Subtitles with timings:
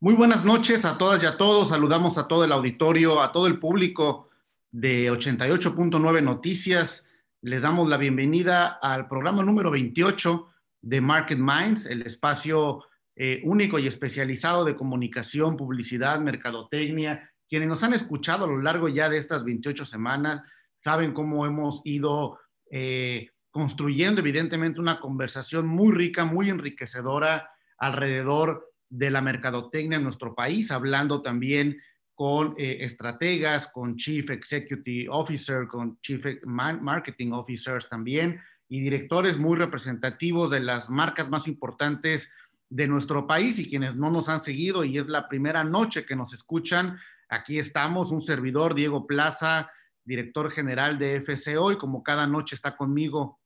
[0.00, 1.70] Muy buenas noches a todas y a todos.
[1.70, 4.28] Saludamos a todo el auditorio, a todo el público
[4.70, 7.04] de 88.9 Noticias.
[7.42, 10.46] Les damos la bienvenida al programa número 28
[10.82, 12.84] de Market Minds, el espacio
[13.16, 17.32] eh, único y especializado de comunicación, publicidad, mercadotecnia.
[17.48, 20.42] Quienes nos han escuchado a lo largo ya de estas 28 semanas
[20.78, 22.38] saben cómo hemos ido
[22.70, 30.34] eh, construyendo evidentemente una conversación muy rica, muy enriquecedora alrededor de la mercadotecnia en nuestro
[30.34, 31.80] país, hablando también
[32.14, 39.56] con eh, estrategas, con Chief Executive Officer, con Chief Marketing Officers también, y directores muy
[39.56, 42.30] representativos de las marcas más importantes
[42.70, 46.16] de nuestro país y quienes no nos han seguido y es la primera noche que
[46.16, 46.98] nos escuchan,
[47.28, 49.70] aquí estamos, un servidor, Diego Plaza,
[50.04, 53.38] director general de FCO y como cada noche está conmigo.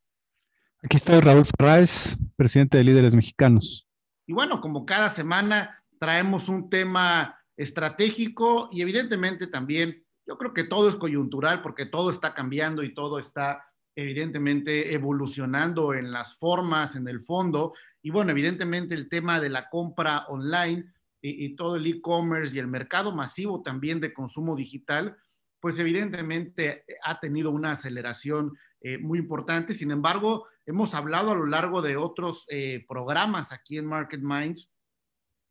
[0.83, 3.87] Aquí está Raúl Ferráez, presidente de Líderes Mexicanos.
[4.27, 10.65] Y bueno, como cada semana traemos un tema estratégico y evidentemente también yo creo que
[10.65, 16.97] todo es coyuntural porque todo está cambiando y todo está evidentemente evolucionando en las formas,
[16.97, 17.75] en el fondo.
[18.03, 22.67] Y bueno, evidentemente el tema de la compra online y, todo el e-commerce y el
[22.67, 25.17] mercado masivo también de consumo digital,
[25.61, 29.75] pues evidentemente ha tenido una aceleración eh, muy importante.
[29.75, 34.71] Sin embargo, hemos hablado a lo largo de otros eh, programas aquí en Market Minds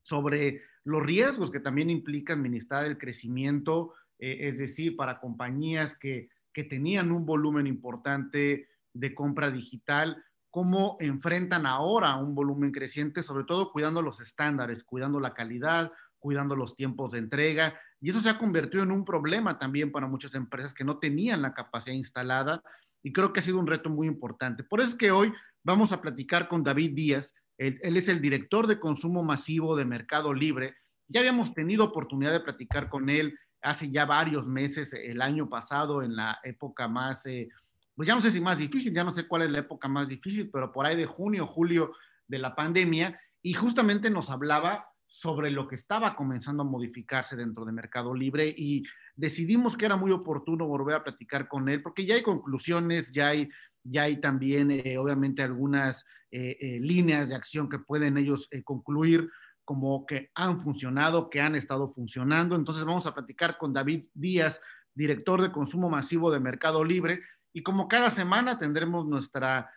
[0.04, 6.30] sobre los riesgos que también implica administrar el crecimiento, eh, es decir, para compañías que,
[6.52, 13.46] que tenían un volumen importante de compra digital, cómo enfrentan ahora un volumen creciente, sobre
[13.46, 17.80] todo cuidando los estándares, cuidando la calidad, cuidando los tiempos de entrega.
[18.02, 21.42] Y eso se ha convertido en un problema también para muchas empresas que no tenían
[21.42, 22.62] la capacidad instalada
[23.04, 24.64] y creo que ha sido un reto muy importante.
[24.64, 27.34] Por eso es que hoy vamos a platicar con David Díaz.
[27.58, 30.76] Él, es el director de consumo masivo de Mercado Libre.
[31.08, 36.02] Ya habíamos tenido oportunidad de platicar con él hace ya varios meses, el año pasado,
[36.02, 37.48] en la época más, eh,
[37.96, 40.08] pues ya no sé si más difícil, ya no sé cuál es la época más
[40.08, 41.94] difícil, pero por ahí de junio, julio
[42.28, 47.66] de la pandemia, y justamente nos hablaba sobre lo que estaba comenzando a modificarse dentro
[47.66, 48.84] de Mercado Libre y
[49.14, 53.28] decidimos que era muy oportuno volver a platicar con él porque ya hay conclusiones, ya
[53.28, 53.50] hay,
[53.84, 59.30] ya hay también eh, obviamente algunas eh, eh, líneas de acción que pueden ellos concluir
[59.66, 62.56] como que han funcionado, que han estado funcionando.
[62.56, 64.62] Entonces vamos a platicar con David Díaz,
[64.96, 69.70] director de consumo masivo de Mercado Libre, y como cada semana tendremos nuestra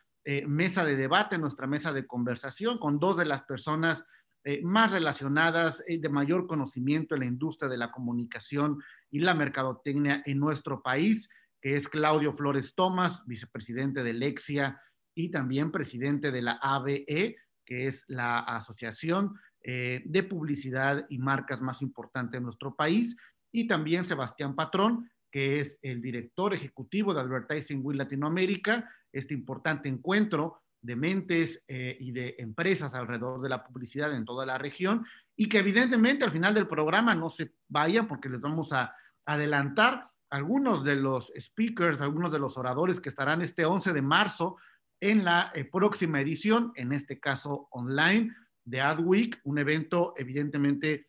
[0.46, 4.04] mesa de debate, nuestra mesa de conversación con dos de las personas
[4.46, 8.78] eh, más relacionadas, eh, de mayor conocimiento en la industria de la comunicación
[9.10, 11.30] y la mercadotecnia en nuestro país,
[11.62, 14.78] que es Claudio Flores Tomás, vicepresidente de Lexia
[15.14, 21.62] y también presidente de la ABE, que es la Asociación eh, de Publicidad y Marcas
[21.62, 23.16] más importante de nuestro país,
[23.50, 29.88] y también Sebastián Patrón, que es el director ejecutivo de Advertising With Latinoamérica, este importante
[29.88, 35.06] encuentro de mentes eh, y de empresas alrededor de la publicidad en toda la región
[35.34, 40.10] y que evidentemente al final del programa no se vayan porque les vamos a adelantar
[40.28, 44.56] algunos de los speakers, algunos de los oradores que estarán este 11 de marzo
[45.00, 48.34] en la eh, próxima edición, en este caso online
[48.64, 51.08] de AdWeek, un evento evidentemente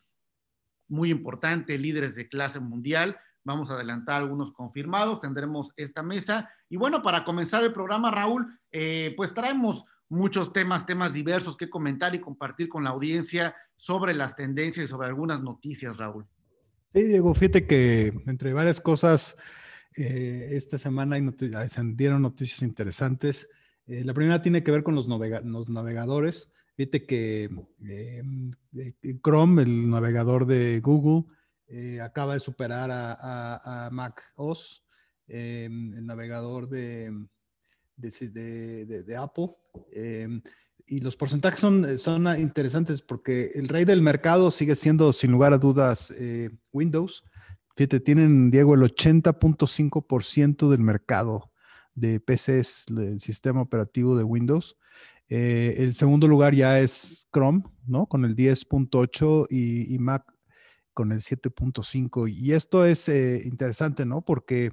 [0.88, 3.20] muy importante, líderes de clase mundial.
[3.46, 6.50] Vamos a adelantar algunos confirmados, tendremos esta mesa.
[6.68, 11.70] Y bueno, para comenzar el programa, Raúl, eh, pues traemos muchos temas, temas diversos que
[11.70, 16.26] comentar y compartir con la audiencia sobre las tendencias y sobre algunas noticias, Raúl.
[16.96, 19.38] Sí, Diego, fíjate que entre varias cosas,
[19.96, 21.24] eh, esta semana hay
[21.96, 23.48] dieron noticias interesantes.
[23.86, 26.52] Eh, la primera tiene que ver con los, navegadores.
[26.78, 27.50] Fíjate que
[29.24, 31.32] Chrome, el navegador de Google,
[32.02, 34.84] acaba de superar a, a Mac OS,
[35.28, 37.12] el navegador de,
[37.98, 39.56] de, Apple.
[39.92, 40.42] Em,
[40.88, 45.32] y los porcentajes son, eh, son interesantes porque el rey del mercado sigue siendo, sin
[45.32, 47.24] lugar a dudas, eh, Windows.
[47.76, 51.52] Fíjate, tienen, Diego, el 80.5% del mercado
[51.94, 54.78] de PCs, del sistema operativo de Windows.
[55.28, 58.06] Eh, el segundo lugar ya es Chrome, ¿no?
[58.06, 60.24] Con el 10.8 y, y, Mac
[60.96, 62.28] con el 7.5.
[62.28, 64.24] Y esto es interesante, ¿no?
[64.24, 64.72] Porque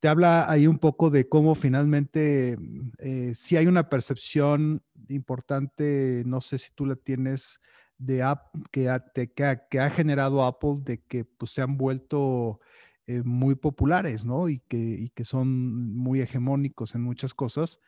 [0.00, 6.22] te habla ahí un poco de cómo finalmente mm, eh, si hay una percepción importante,
[6.26, 7.60] no sé si tú la tienes,
[7.96, 12.60] de app que ha, generado Apple de que pues, se han vuelto
[13.06, 14.48] eh, muy populares, ¿no?
[14.48, 17.80] Y que, y son muy hegemónicos en muchas cosas.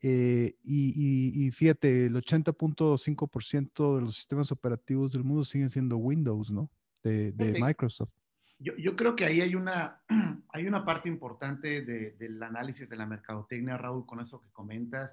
[0.00, 6.70] Eh, y, fíjate, el 80.5% de los sistemas operativos del mundo siguen siendo Windows, ¿no?
[7.04, 8.10] De, Microsoft.
[8.58, 10.02] Yo, creo que ahí hay una,
[10.52, 15.12] hay una parte importante del análisis de la mercadotecnia, Raúl, con eso que comentas,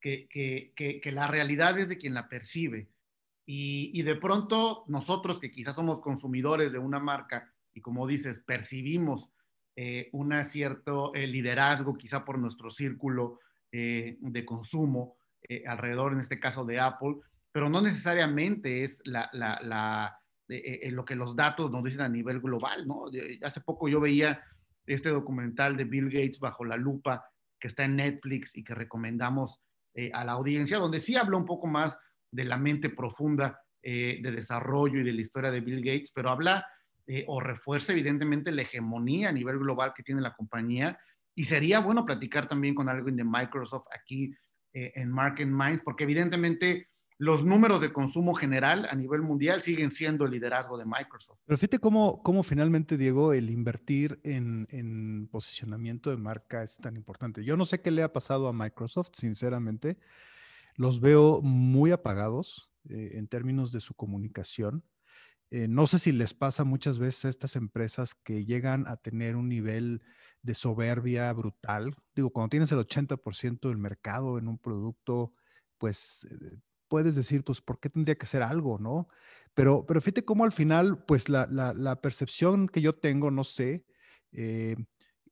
[0.00, 2.90] que, que, la realidad es de quien la percibe.
[3.48, 8.40] Y, y, de pronto nosotros que quizás somos consumidores de una marca y como dices,
[8.44, 9.30] percibimos
[9.76, 13.38] eh, un cierto eh, liderazgo quizá por nuestro círculo
[13.70, 15.18] eh, de consumo
[15.48, 17.16] eh, alrededor, en este caso de Apple,
[17.52, 22.40] pero no necesariamente es la, la, eh, lo que los datos nos dicen a nivel
[22.40, 23.06] global, ¿no?
[23.42, 24.42] Hace poco yo veía
[24.86, 27.24] este documental de Bill Gates bajo la lupa
[27.58, 29.60] que está en Netflix y que recomendamos
[30.12, 31.98] a la audiencia, donde sí habla un poco más
[32.30, 36.66] de la mente profunda de desarrollo y de la historia de Bill Gates, pero habla
[37.26, 40.98] o refuerza evidentemente la hegemonía a nivel global que tiene la compañía
[41.36, 44.34] y sería bueno platicar también con alguien de Microsoft aquí
[44.72, 46.88] eh, en Market Minds, porque evidentemente
[47.18, 51.38] los números de consumo general a nivel mundial siguen siendo el liderazgo de Microsoft.
[51.46, 56.96] Pero fíjate cómo, cómo finalmente, Diego, el invertir en, en, posicionamiento de marca es tan
[56.96, 57.42] importante.
[57.44, 59.98] Yo no sé qué le ha pasado a Microsoft, sinceramente.
[60.74, 64.84] Los veo muy apagados eh, en términos de su comunicación.
[65.50, 69.36] Eh, no sé si les pasa muchas veces a estas empresas que llegan a tener
[69.36, 70.02] un nivel
[70.42, 71.94] de soberbia brutal.
[72.14, 75.32] Digo, cuando tienes el 80% del mercado en un producto,
[75.78, 79.08] pues eh, puedes decir, pues, ¿por qué tendría que hacer algo, no?
[79.54, 83.86] Pero, pero fíjate cómo al final, pues, la, la, percepción que yo tengo, no sé,
[84.32, 84.76] eh,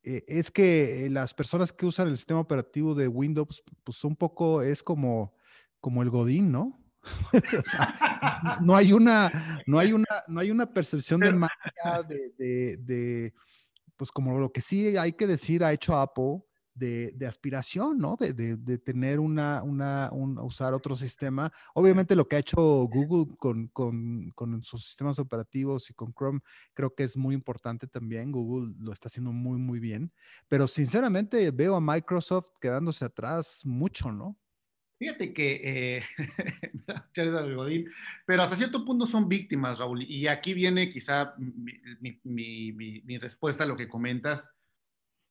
[0.03, 4.83] es que las personas que usan el sistema operativo de Windows, pues, un poco es
[4.83, 5.35] como,
[5.79, 6.79] como el Godín, ¿no?
[8.61, 13.33] no hay una, no hay una, no hay una percepción de magia de,
[13.95, 16.41] pues como lo que sí hay que decir ha hecho Apple
[16.75, 18.17] de, aspiración, ¿no?
[18.19, 21.51] De, tener una, una, usar otro sistema.
[21.73, 26.41] Obviamente lo que ha hecho Google con, con, sus sistemas operativos y con Chrome
[26.73, 28.31] creo que es muy importante también.
[28.31, 30.11] Google lo está haciendo muy, muy bien.
[30.47, 34.37] Pero sinceramente veo a Microsoft quedándose atrás mucho, ¿no?
[34.97, 36.03] Fíjate que, eh,
[38.25, 43.65] pero hasta cierto punto son víctimas, Raúl, y aquí viene quizá mi, mi, mi, respuesta
[43.65, 44.47] a lo que comentas.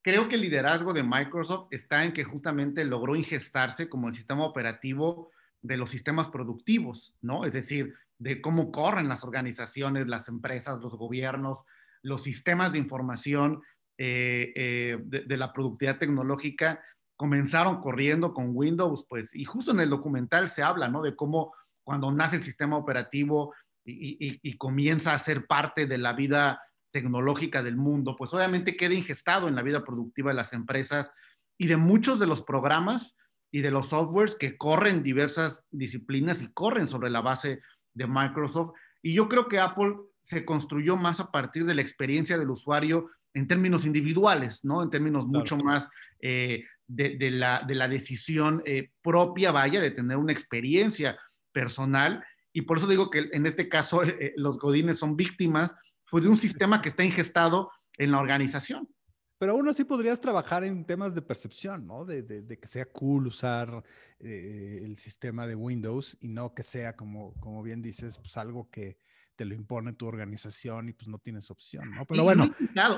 [0.05, 4.45] Creo que el liderazgo de Microsoft está en que justamente logró ingestarse como el sistema
[4.45, 5.31] operativo
[5.63, 7.47] de los sistemas productivos, ¿no?
[7.47, 11.61] Es decir, de cómo corren las organizaciones, las empresas, los gobiernos,
[12.03, 13.63] los sistemas de información
[13.97, 16.85] eh, eh, de la productividad tecnológica
[17.17, 21.01] comenzaron corriendo con Windows, pues, y justo en el documental se habla, ¿no?
[21.01, 23.55] De cómo cuando nace el sistema operativo
[23.87, 26.61] y, comienza a ser parte de la vida
[26.95, 31.11] tecnológica del mundo, pues obviamente queda ingestado en la vida productiva de las empresas
[31.59, 33.17] y de muchos de los programas
[33.51, 37.61] y de los softwares que corren diversas disciplinas y corren sobre la base
[37.95, 38.75] de Microsoft.
[39.03, 43.11] Y yo creo que Apple se construyó más a partir de la experiencia del usuario
[43.35, 44.81] en términos individuales, ¿no?
[44.81, 50.17] En términos mucho más eh, de, la, de, la, decisión eh, propia, vaya, de tener
[50.17, 51.19] una experiencia
[51.51, 52.25] personal.
[52.53, 55.75] Y por eso digo que en este caso eh, los godines son víctimas
[56.15, 58.89] pues, de un sistema que está ingestado en la organización.
[59.37, 62.05] Pero aún así podrías trabajar en temas de percepción, ¿no?
[62.05, 63.83] De, de, que sea cool usar
[64.21, 68.97] el sistema de Windows y no que sea, como, como bien dices, pues algo que,
[69.35, 72.05] te lo impone tu organización y pues no tienes opción, ¿no?
[72.07, 72.49] Pero bueno.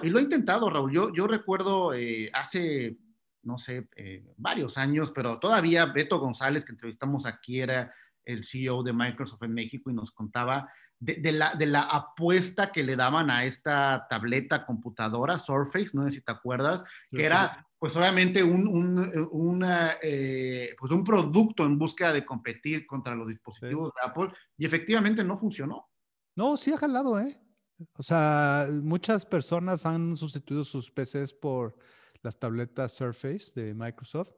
[0.02, 0.93] y lo he intentado, Raúl.
[0.93, 2.99] Yo, yo recuerdo eh, hace,
[3.45, 7.95] no sé, eh, varios años, pero todavía Beto González, que entrevistamos aquí, era
[8.26, 10.68] el CEO de Microsoft en México y nos contaba
[10.99, 16.11] de, la, de la apuesta que le daban a esta tableta computadora, Surface, no sé
[16.11, 19.64] si te acuerdas, que era pues obviamente un, un,
[20.02, 25.23] eh, pues un producto en búsqueda de competir contra los dispositivos de Apple y efectivamente
[25.23, 25.88] no funcionó.
[26.35, 27.38] No, sí ha jalado, ¿eh?
[27.92, 31.76] O sea, muchas personas han sustituido sus PCs por
[32.23, 34.33] las tabletas Surface de Microsoft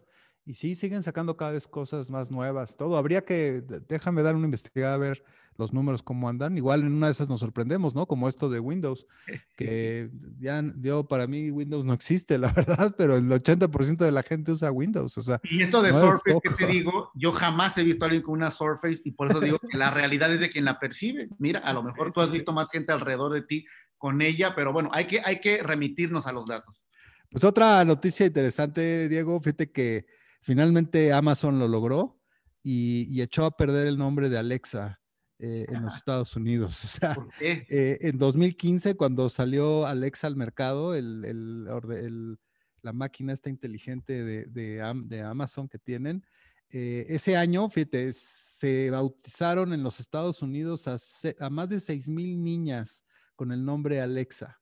[0.48, 2.96] y sí, siguen sacando cada vez cosas más nuevas, todo.
[2.96, 5.22] Habría que, déjame dar una investigada a ver
[5.58, 6.56] los números cómo andan.
[6.56, 8.06] Igual en una de esas nos sorprendemos, ¿no?
[8.06, 9.06] Como esto de Windows,
[9.58, 10.08] que
[10.40, 14.52] ya yo para mí Windows no existe, la verdad, pero el 80% de la gente
[14.52, 15.38] usa Windows, o sea.
[15.42, 17.10] Y esto de Surface, ¿qué te digo?
[17.14, 19.90] Yo jamás he visto a alguien con una Surface y por eso digo que la
[19.90, 21.28] realidad es de quien la percibe.
[21.38, 23.66] Mira, a lo mejor tú has visto más gente alrededor de ti
[23.98, 26.82] con ella, pero bueno, hay que, hay que remitirnos a los datos.
[27.30, 30.06] Pues otra noticia interesante, Diego, fíjate que
[30.40, 32.20] Finalmente Amazon lo logró
[32.62, 35.00] y, echó a perder el nombre de Alexa
[35.38, 36.84] eh, en los Estados Unidos.
[36.84, 42.38] O sea, eh, en 2015, cuando salió Alexa al mercado, el,
[42.82, 46.24] la máquina esta inteligente de, de, Amazon que tienen.
[46.70, 50.96] Eh, ese año, fíjate, se bautizaron en los Estados Unidos a,
[51.44, 53.04] a más de 6 mil niñas
[53.34, 54.58] con el nombre Alexa.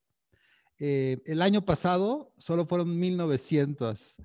[0.78, 4.18] Eh, el año pasado solo fueron 1900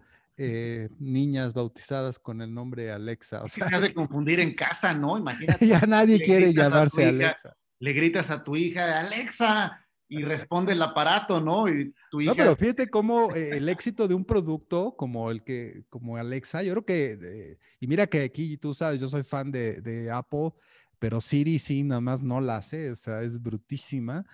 [0.43, 3.43] eh, niñas bautizadas con el nombre Alexa.
[3.43, 5.15] O sea, de confundir en casa, ¿no?
[5.19, 5.67] Imagínate.
[5.67, 7.55] ya nadie quiere llamarse Alexa.
[7.77, 11.69] Le gritas a tu hija, Alexa, y responde el aparato, ¿no?
[11.69, 12.31] Y tu hija...
[12.31, 16.61] No, pero fíjate cómo eh, el éxito de un producto como el que, como Alexa,
[16.63, 20.51] yo creo que, y mira que aquí tú sabes, yo soy fan de, de Apple,
[20.99, 24.25] pero Siri sí, nada más no la hace, o sea, es brutísima.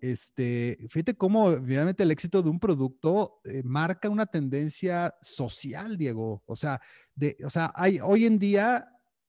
[0.00, 6.42] Este, fíjate cómo realmente el éxito de un producto eh, marca una tendencia social, Diego.
[6.46, 6.80] O sea,
[7.14, 8.88] de, o sea, hay hoy en día,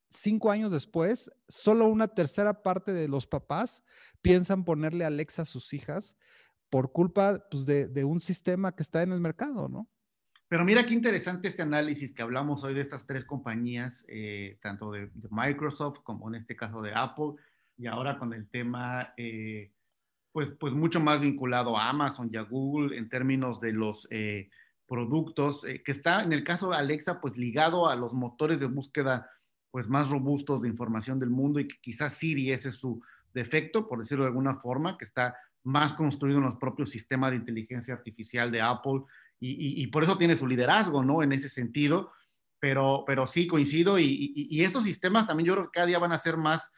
[0.09, 3.83] cinco años después, solo una tercera parte de los papás
[4.21, 6.17] piensan ponerle Alexa a sus hijas
[6.69, 9.87] por culpa pues, de, un sistema que está en el mercado, ¿no?
[10.47, 14.91] Pero mira qué interesante este análisis que hablamos hoy de estas tres compañías, eh, tanto
[14.91, 17.33] de, Microsoft como en este caso de Apple,
[17.77, 19.71] y ahora con el tema eh,
[20.31, 24.49] pues, pues mucho más vinculado a Amazon y a Google en términos de los eh,
[24.87, 29.29] productos, que está en el caso de Alexa, pues ligado a los motores de búsqueda
[29.71, 33.01] pues más robustos de información del mundo y que quizás Siri ese es su
[33.33, 37.37] defecto, por decirlo de alguna forma, que está más construido en los propios sistemas de
[37.37, 39.01] inteligencia artificial de Apple
[39.41, 41.23] y, por eso tiene su liderazgo, ¿no?
[41.23, 42.11] En ese sentido,
[42.59, 46.11] pero, pero sí coincido y, y estos sistemas también yo creo que cada día van
[46.11, 46.69] a ser más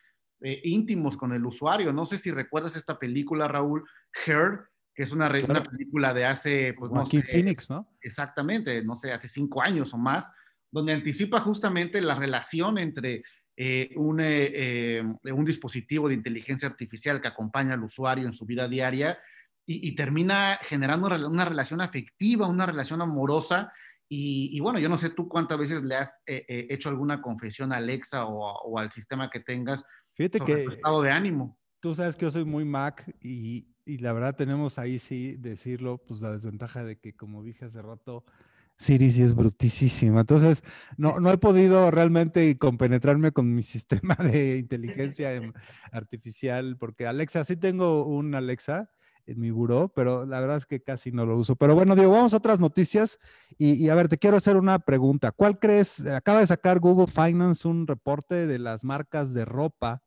[0.43, 1.93] eh, íntimos con el usuario.
[1.93, 3.83] No sé si recuerdas esta película, Raúl,
[4.25, 4.61] Her,
[4.95, 7.87] que es una, una película de hace, pues no sé, Phoenix, ¿no?
[8.01, 10.27] Exactamente, no sé, hace cinco años o más,
[10.71, 13.23] donde anticipa justamente la relación entre
[13.57, 18.67] eh, un, eh, un, dispositivo de inteligencia artificial que acompaña al usuario en su vida
[18.67, 19.19] diaria
[19.65, 23.71] y, termina generando una, relación afectiva, una relación amorosa.
[24.09, 28.25] Y, bueno, yo no sé tú cuántas veces le has hecho alguna confesión a Alexa
[28.25, 30.63] o, o, al sistema que tengas Fíjate que...
[30.65, 31.57] estado de ánimo.
[31.79, 35.97] Tú sabes que yo soy muy Mac y, y, la verdad tenemos ahí sí decirlo,
[35.97, 38.23] pues la desventaja de que como dije hace rato,
[38.81, 40.21] Siri sí es brutísima.
[40.21, 40.63] Entonces,
[40.97, 45.53] no, no he podido realmente compenetrarme con mi sistema de inteligencia em,
[45.91, 48.89] artificial, porque Alexa, sí tengo un Alexa
[49.27, 51.55] en mi buró, pero la verdad es que casi no lo uso.
[51.55, 53.19] Pero bueno, Diego, vamos a otras noticias
[53.55, 55.31] y, y, a ver, te quiero hacer una pregunta.
[55.31, 56.03] ¿Cuál crees?
[56.07, 60.01] Acaba de sacar Google Finance un reporte de las marcas de ropa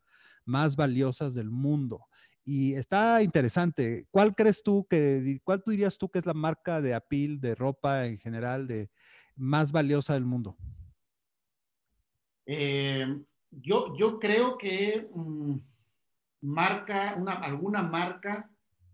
[0.44, 2.06] más valiosas del mundo.
[2.44, 4.06] Y está interesante.
[4.10, 7.54] ¿Cuál crees tú que, cuál tú dirías tú que es la marca de apil de
[7.54, 8.90] ropa en general, de
[9.34, 10.56] más valiosa del mundo?
[12.46, 13.06] Eh,
[13.50, 15.56] yo, yo creo que mm,
[16.42, 18.50] marca, una, alguna marca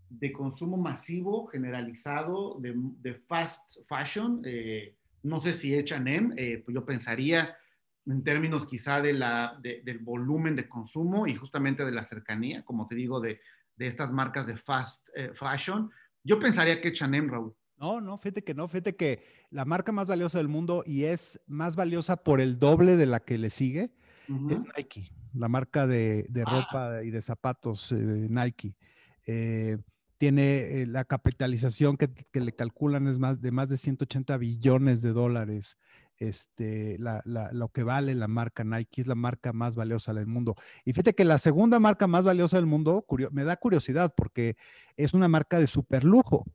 [0.09, 6.85] de consumo masivo generalizado de, fast fashion, eh, no sé si H&M, eh, pues yo
[6.85, 7.55] pensaría
[8.05, 12.87] en términos quizá de la, del volumen de consumo y justamente de la cercanía, como
[12.87, 13.39] te digo, de,
[13.75, 15.89] de estas marcas de fast eh, fashion.
[16.23, 17.55] Yo pensaría que Chanel, Raúl.
[17.77, 21.41] No, no, fíjate que no, fíjate que la marca más valiosa del mundo y es
[21.47, 23.91] más valiosa por el doble de la que le sigue
[24.49, 26.49] es Nike, la marca de, de ah.
[26.49, 28.75] ropa y de zapatos eh, de Nike.
[29.27, 29.77] Eh,
[30.17, 35.13] tiene la capitalización que, que, le calculan es más de más de 180 billones de
[35.13, 35.77] dólares
[36.21, 40.55] este, lo que vale la marca Nike es la marca más valiosa del mundo.
[40.85, 44.55] Y fíjate que la segunda marca más valiosa del mundo me da curiosidad porque
[44.95, 46.45] es una marca de super lujo.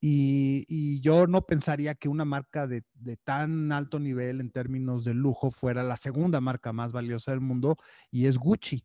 [0.00, 2.84] Y, yo no pensaría que una marca de,
[3.24, 7.76] tan alto nivel en términos de lujo fuera la segunda marca más valiosa del mundo
[8.12, 8.84] y es Gucci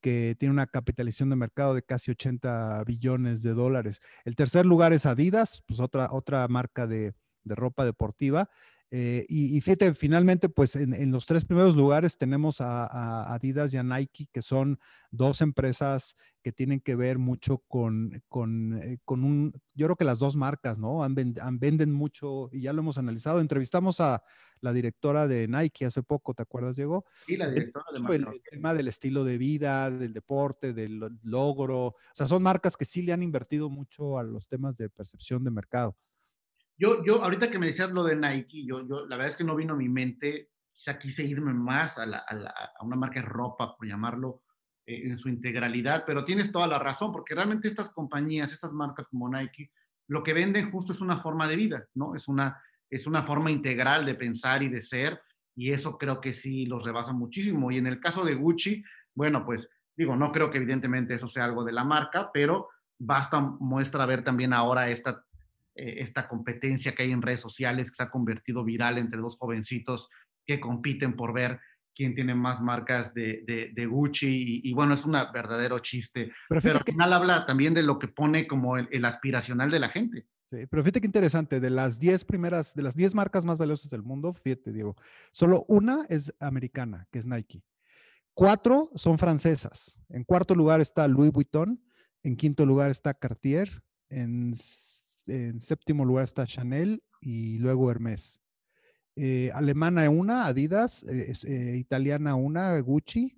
[0.00, 4.00] que tiene una capitalización de mercado de casi 80 billones de dólares.
[4.24, 7.14] El tercer lugar es Adidas, pues otra, otra marca de,
[7.48, 8.48] de ropa deportiva.
[8.90, 13.82] Eh, y, fíjate, finalmente, pues en, los tres primeros lugares tenemos a, Adidas y a
[13.82, 14.78] Nike, que son
[15.10, 20.06] dos empresas que tienen que ver mucho con, con, eh, con un, yo creo que
[20.06, 21.04] las dos marcas, ¿no?
[21.04, 23.40] Han, venden mucho y ya lo hemos analizado.
[23.40, 24.22] Entrevistamos a
[24.60, 27.04] la directora de Nike hace poco, ¿te acuerdas, Diego?
[27.26, 31.88] Sí, la directora de el, el tema del estilo de vida, del deporte, del logro.
[31.88, 35.44] O sea, son marcas que sí le han invertido mucho a los temas de percepción
[35.44, 35.94] de mercado.
[36.78, 39.44] Yo, yo, ahorita que me decías lo de Nike, yo, yo, la verdad es que
[39.44, 43.26] no vino a mi mente, quizá quise irme más a, la, a, una marca de
[43.26, 44.42] ropa, por llamarlo,
[44.86, 49.08] eh, en su integralidad, pero tienes toda la razón, porque realmente estas compañías, estas marcas
[49.08, 49.72] como Nike,
[50.06, 52.14] lo que venden justo es una forma de vida, ¿no?
[52.14, 55.20] Es una, es una forma integral de pensar y de ser,
[55.56, 57.72] y eso creo que sí los rebasa muchísimo.
[57.72, 61.44] Y en el caso de Gucci, bueno, pues digo, no creo que evidentemente eso sea
[61.44, 62.68] algo de la marca, pero
[62.98, 65.24] basta muestra ver también ahora esta
[65.78, 70.08] esta competencia que hay en redes sociales que se ha convertido viral entre dos jovencitos
[70.44, 71.60] que compiten por ver
[71.98, 73.42] quién tiene más marcas de,
[73.74, 76.30] de, Gucci y, bueno, es un verdadero chiste.
[76.48, 80.24] Pero, al final habla también de lo que pone como el, aspiracional de la gente.
[80.46, 83.90] Sí, pero fíjate qué interesante, de las 10 primeras, de las 10 marcas más valiosas
[83.90, 84.96] del mundo, fíjate, Diego,
[85.32, 87.62] solo una es americana, que es Nike.
[88.32, 89.98] Cuatro son francesas.
[90.08, 91.82] En cuarto lugar está Louis Vuitton,
[92.22, 94.54] en quinto lugar está Cartier, en,
[95.28, 98.40] en séptimo lugar está Chanel y luego Hermès.
[99.20, 103.36] Eh, alemana una, Adidas, eh, eh, italiana una, Gucci,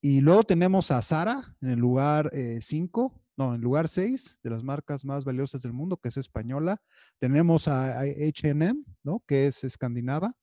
[0.00, 2.30] y luego tenemos a Zara en el lugar
[2.60, 6.80] 5, no, en lugar 6 de las marcas más valiosas del mundo, que es española.
[7.18, 9.22] Tenemos a, HM, ¿no?
[9.26, 10.34] Que es escandinava,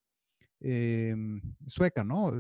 [1.66, 2.34] sueca, ¿no?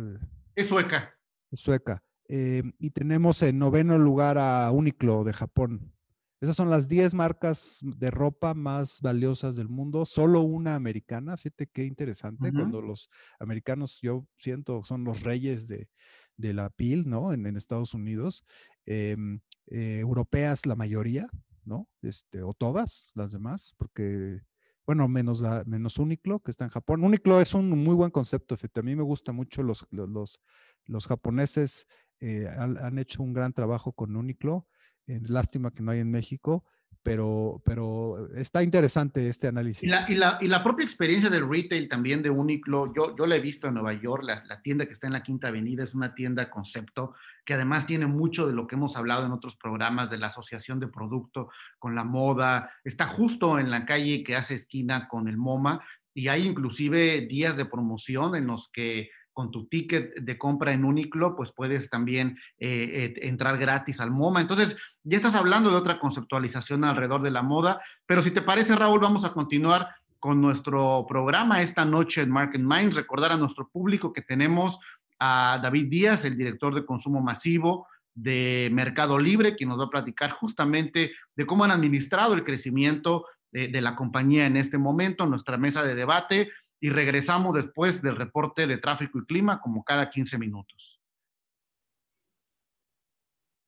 [0.56, 1.16] Es sueca.
[1.50, 2.04] Es sueca.
[2.28, 5.95] Y tenemos en noveno lugar a Uniqlo de Japón.
[6.42, 11.38] Esas son las 10 marcas de ropa más valiosas del mundo, solo una americana.
[11.38, 15.88] Fíjate qué interesante, cuando los americanos, yo siento, son los reyes de,
[16.38, 17.32] la PIL, ¿no?
[17.32, 18.44] En, Estados Unidos.
[18.86, 21.28] Em, eh, europeas la mayoría,
[21.64, 21.88] ¿no?
[22.02, 24.42] Este, o todas las demás, porque,
[24.86, 27.04] bueno, menos, la, menos Uniqlo, que está en Japón.
[27.04, 28.82] Uniqlo es un muy buen concepto, fíjate.
[28.82, 30.40] A mí me gusta mucho los, los,
[30.86, 31.88] los, japoneses.
[32.20, 34.68] Eh, han, han, hecho un gran trabajo con Uniqlo.
[35.08, 36.64] Lástima que no hay en México,
[37.06, 39.84] pero, pero está interesante este análisis.
[39.84, 43.28] Y la, y la, y la propia experiencia del retail también de Uniqlo, yo, yo
[43.28, 45.84] la he visto en Nueva York, la, la, tienda que está en la Quinta Avenida
[45.84, 47.14] es una tienda concepto
[47.46, 50.80] que además tiene mucho de lo que hemos hablado en otros programas de la asociación
[50.80, 55.38] de producto con la moda, está justo en la calle que hace esquina con el
[55.38, 60.72] MoMA y hay inclusive días de promoción en los que con tu ticket de compra
[60.72, 64.40] en Uniqlo, pues puedes también eh, eh, entrar gratis al MoMA.
[64.40, 68.76] Entonces, ya estás hablando de otra conceptualización alrededor de la moda, pero si te parece,
[68.76, 72.96] Raúl, vamos a continuar con nuestro programa esta noche en Market Minds.
[72.96, 74.80] Recordar a nuestro público que tenemos
[75.20, 79.90] a David Díaz, el director de consumo masivo de Mercado Libre, quien nos va a
[79.92, 85.28] platicar justamente de cómo han administrado el crecimiento de, de la compañía en este momento,
[85.28, 86.50] nuestra mesa de debate
[86.80, 90.95] y regresamos después del reporte de tráfico y clima como cada 15 minutos.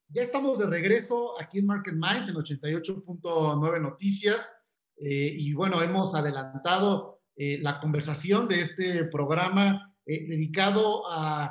[0.09, 4.49] Ya estamos de regreso aquí en Market Minds en 88.9 Noticias
[4.97, 11.45] eh, y bueno, hemos adelantado eh, la conversación de este programa eh, dedicado a,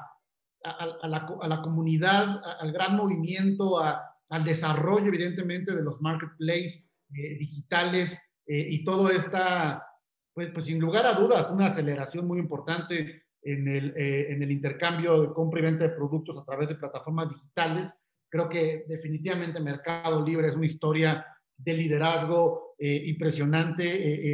[0.64, 8.18] a, la, a, la, comunidad, al gran movimiento, al desarrollo evidentemente de los marketplaces digitales
[8.48, 9.86] y toda esta
[10.36, 14.50] pues, pues sin lugar a dudas, una aceleración muy importante en el, eh, en el
[14.50, 17.90] intercambio de compra y venta de productos a través de plataformas digitales.
[18.36, 21.24] Creo que definitivamente Mercado Libre es una historia
[21.56, 23.86] de liderazgo eh, impresionante,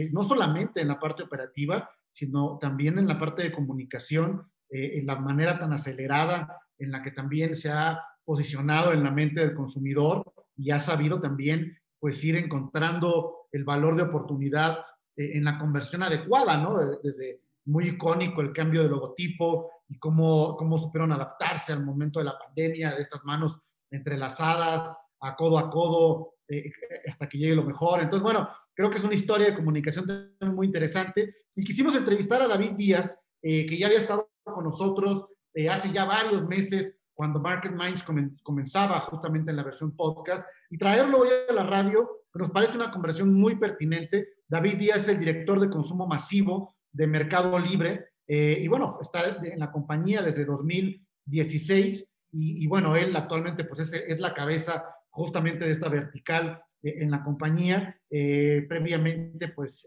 [0.03, 5.07] eh, no solamente en la parte operativa, sino también en la parte de comunicación, en
[5.07, 9.55] la manera tan acelerada en la que también se ha posicionado en la mente del
[9.55, 14.79] consumidor y ha sabido también pues ir encontrando el valor de oportunidad
[15.17, 16.77] eh, en la conversión adecuada, ¿no?
[17.01, 22.25] Desde muy icónico el cambio de logotipo y cómo, cómo supieron adaptarse al momento de
[22.25, 23.61] la pandemia, de estas manos
[23.92, 26.70] entrelazadas, a codo a codo, eh,
[27.09, 28.00] hasta que llegue lo mejor.
[28.00, 31.37] Entonces, bueno, creo que es una historia de comunicación muy interesante.
[31.55, 35.26] Y quisimos entrevistar a David Díaz, eh, que ya había estado con nosotros
[35.70, 38.05] hace ya varios meses, cuando Market Minds
[38.42, 42.90] comenzaba justamente en la versión podcast, y traerlo hoy a la radio, nos parece una
[42.90, 48.59] conversación muy pertinente David Díaz es el director de consumo masivo de Mercado Libre eh,
[48.61, 54.18] y bueno, está en la compañía desde 2016 y, bueno, él actualmente pues es, es,
[54.18, 58.01] la cabeza justamente de esta vertical eh, en la compañía.
[58.11, 59.87] Eh, previamente pues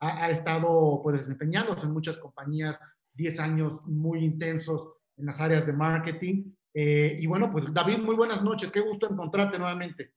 [0.00, 2.78] ha, ha, estado pues desempeñándose en muchas compañías,
[3.14, 6.52] 10 años muy intensos en las áreas de marketing.
[6.74, 10.12] y bueno, pues David, muy buenas noches, qué gusto encontrarte nuevamente.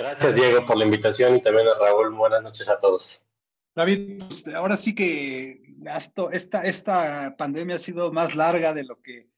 [0.00, 2.14] Gracias, Diego, por la invitación y también a Raúl.
[2.14, 3.30] Buenas noches a todos.
[3.74, 9.00] David, pues, ahora sí que esto, esta, esta pandemia ha sido más larga de lo
[9.00, 9.29] que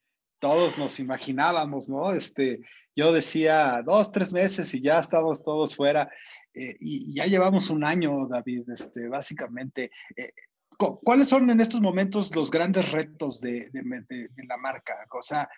[0.43, 2.13] todos nos imaginábamos, ¿no?
[2.13, 2.59] Este,
[2.97, 6.11] yo decía dos, tres meses y ya estamos todos fuera.
[6.53, 9.93] Eh, y, ya llevamos un año, David, este, básicamente.
[10.17, 10.33] Eh,
[10.77, 14.97] ¿Cuáles son en estos momentos los grandes retos de, de, la marca?
[15.17, 15.49] O sea,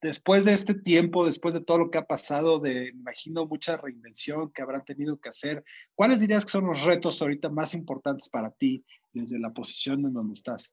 [0.00, 4.52] después de este tiempo, después de todo lo que ha pasado, de, imagino, mucha reinvención
[4.52, 5.64] que habrán tenido que hacer,
[5.96, 10.12] ¿cuáles dirías que son los retos ahorita más importantes para ti desde la posición en
[10.12, 10.72] donde estás?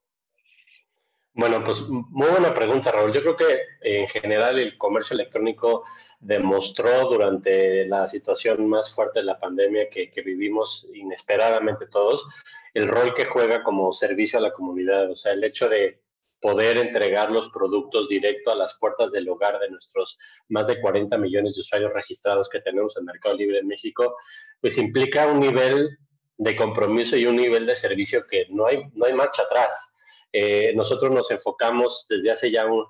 [1.37, 3.11] Bueno, pues muy buena pregunta, Raúl.
[3.11, 5.83] Yo creo que en general el comercio electrónico
[6.17, 12.25] demostró durante la situación más fuerte de la pandemia que, vivimos inesperadamente todos,
[12.73, 15.11] el rol que juega como servicio a la comunidad.
[15.11, 16.01] O sea, el hecho de
[16.39, 20.17] poder entregar los productos directo a las puertas del hogar de nuestros
[20.47, 24.15] más de 40 millones de usuarios registrados que tenemos en Mercado Libre en México,
[24.61, 25.97] pues implica un nivel
[26.37, 29.91] de compromiso y un nivel de servicio que no hay, no hay marcha atrás.
[30.37, 32.85] Eh, nosotros nos enfocamos desde hace ya un,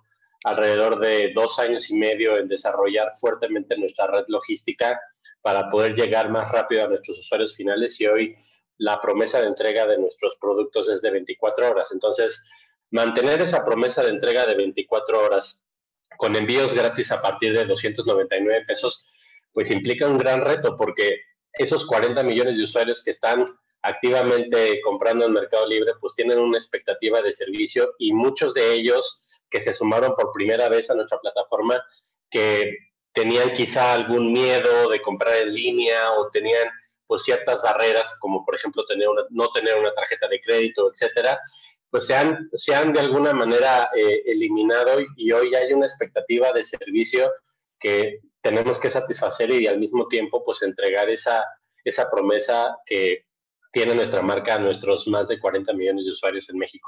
[0.45, 4.99] alrededor de dos años y medio en desarrollar fuertemente nuestra red logística
[5.43, 8.35] para poder llegar más rápido a nuestros usuarios finales y hoy
[8.77, 11.91] la promesa de entrega de nuestros productos es de 24 horas.
[11.91, 12.41] Entonces,
[12.89, 15.67] mantener esa promesa de entrega de 24 horas
[16.17, 19.05] con envíos gratis a partir de 299 pesos,
[19.53, 21.21] pues implica un gran reto porque
[21.53, 23.45] esos 40 millones de usuarios que están
[23.85, 29.21] activamente comprando en Mercado Libre, pues tienen una expectativa de servicio y muchos de ellos
[29.49, 31.83] que se sumaron por primera vez a nuestra plataforma,
[32.29, 32.77] que
[33.13, 36.67] tenían quizá algún miedo de comprar en línea o tenían
[37.07, 41.39] pues ciertas barreras, como por ejemplo tener no tener una tarjeta de crédito, etcétera,
[41.91, 46.51] pues se han, se han de alguna manera eh, eliminado y hoy hay una expectativa
[46.51, 47.31] de servicio
[47.79, 51.43] que tenemos que satisfacer y al mismo tiempo pues entregar esa,
[51.83, 53.25] esa promesa que
[53.75, 56.87] tiene nuestra marca a nuestros más de 40 millones de usuarios en México.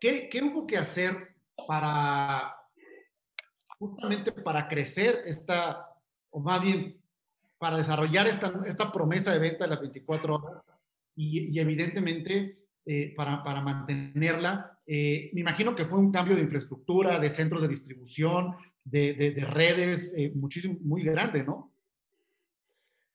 [0.00, 1.34] ¿Qué, qué hubo que hacer
[1.66, 2.54] para,
[3.76, 5.88] justamente para crecer esta,
[6.30, 7.02] o más bien,
[7.58, 10.62] para desarrollar esta, esta promesa de venta de las 24 horas
[11.16, 14.78] y, y evidentemente eh, para, para, mantenerla?
[14.86, 19.32] Eh, me imagino que fue un cambio de infraestructura, de centros de distribución, de, de,
[19.32, 21.69] de redes, eh, muchísimo, muy grande, ¿no?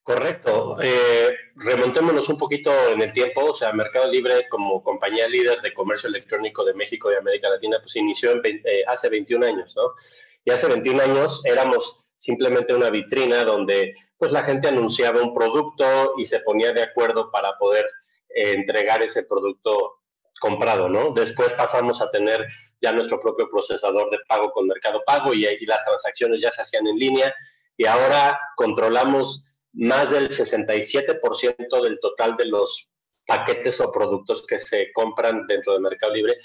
[0.05, 0.77] Correcto.
[0.83, 5.73] Eh, remontémonos un poquito en el tiempo, o sea, Mercado Libre como compañía líder de
[5.73, 9.95] comercio electrónico de México y América Latina, pues inició eh, hace 21 años, ¿no?
[10.43, 16.13] Y hace 21 años éramos simplemente una vitrina donde pues la gente anunciaba un producto
[16.19, 17.85] y se ponía de acuerdo para poder
[18.29, 20.01] eh, entregar ese producto
[20.39, 21.15] comprado, ¿no?
[21.15, 22.45] Después pasamos a tener
[22.79, 26.61] ya nuestro propio procesador de pago con Mercado Pago y, y las transacciones ya se
[26.61, 27.33] hacían en línea
[27.75, 32.89] y ahora controlamos más del 67% del total de los
[33.27, 36.37] paquetes o productos que se compran dentro de Mercado Libre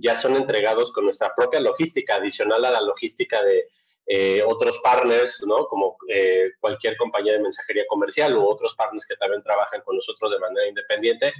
[0.00, 3.68] ya son entregados con nuestra propia logística, adicional a la logística de
[4.06, 5.66] eh, otros partners, ¿no?
[5.66, 10.30] como eh, cualquier compañía de mensajería comercial u otros partners que también trabajan con nosotros
[10.30, 11.32] de manera independiente.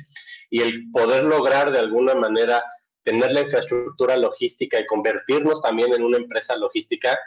[0.51, 2.63] Y el poder lograr de alguna manera
[3.03, 7.19] tener la infraestructura logística y convertirnos también en una empresa logística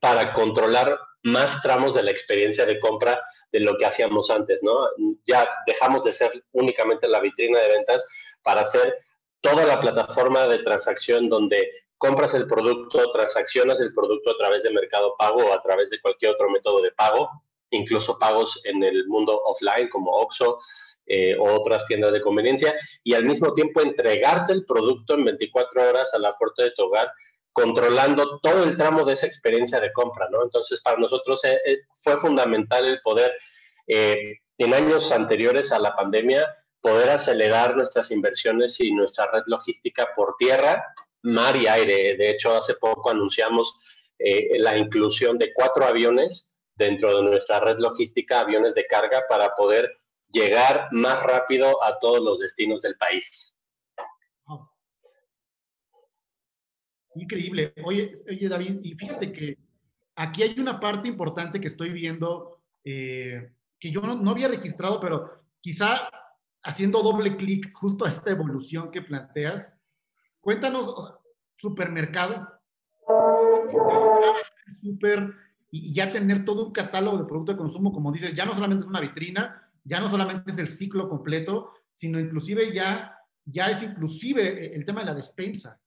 [0.00, 3.22] para controlar más tramos de la experiencia de compra
[3.54, 4.88] de lo que hacíamos antes, ¿no?
[5.24, 8.04] Ya dejamos de ser únicamente la vitrina de ventas
[8.42, 8.98] para ser
[9.40, 14.72] toda la plataforma de transacción donde compras el producto, transaccionas el producto a través de
[14.72, 17.30] Mercado Pago o a través de cualquier otro método de pago,
[17.70, 20.58] incluso pagos en el mundo offline como Oxxo
[21.06, 25.90] eh, o otras tiendas de conveniencia, y al mismo tiempo entregarte el producto en 24
[25.90, 27.08] horas a la puerta de tu hogar
[27.54, 30.42] controlando todo el tramo de esa experiencia de compra, ¿no?
[30.42, 33.32] Entonces, para nosotros eh, eh, fue fundamental el poder,
[33.86, 40.08] eh, en años anteriores a la pandemia, poder acelerar nuestras inversiones y nuestra red logística
[40.16, 40.84] por tierra,
[41.22, 42.16] mar y aire.
[42.16, 43.74] De hecho, hace poco anunciamos
[44.58, 49.96] la inclusión de cuatro aviones dentro de nuestra red logística, aviones de carga, para poder
[50.28, 53.53] llegar más rápido a todos los destinos del país.
[57.16, 57.72] Increíble.
[57.84, 59.58] Oye, oye, David, y fíjate que
[60.16, 65.42] aquí hay una parte importante que estoy viendo eh, que yo no, había registrado, pero
[65.60, 66.08] quizá
[66.62, 69.66] haciendo doble clic justo a esta evolución que planteas,
[70.40, 70.94] cuéntanos,
[71.56, 72.48] supermercado,
[74.80, 75.34] super
[75.70, 78.84] y ya tener todo un catálogo de productos de consumo, como dices, ya no solamente
[78.84, 83.82] es una vitrina, ya no solamente es el ciclo completo, sino inclusive ya, ya es
[83.82, 85.80] inclusive el tema de la despensa.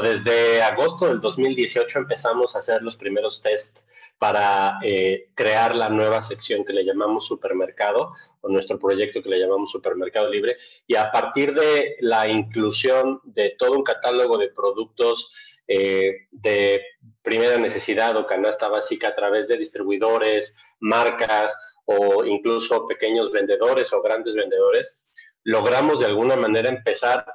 [0.00, 3.80] Desde agosto del 2018 empezamos a hacer los primeros test
[4.18, 9.38] para eh, crear la nueva sección que le llamamos supermercado o nuestro proyecto que le
[9.38, 10.56] llamamos supermercado libre.
[10.86, 15.30] Y a partir de la inclusión de todo un catálogo de productos
[15.68, 16.82] eh, de
[17.20, 24.00] primera necesidad o canasta básica a través de distribuidores, marcas o incluso pequeños vendedores o
[24.00, 25.02] grandes vendedores,
[25.44, 27.26] logramos de alguna manera empezar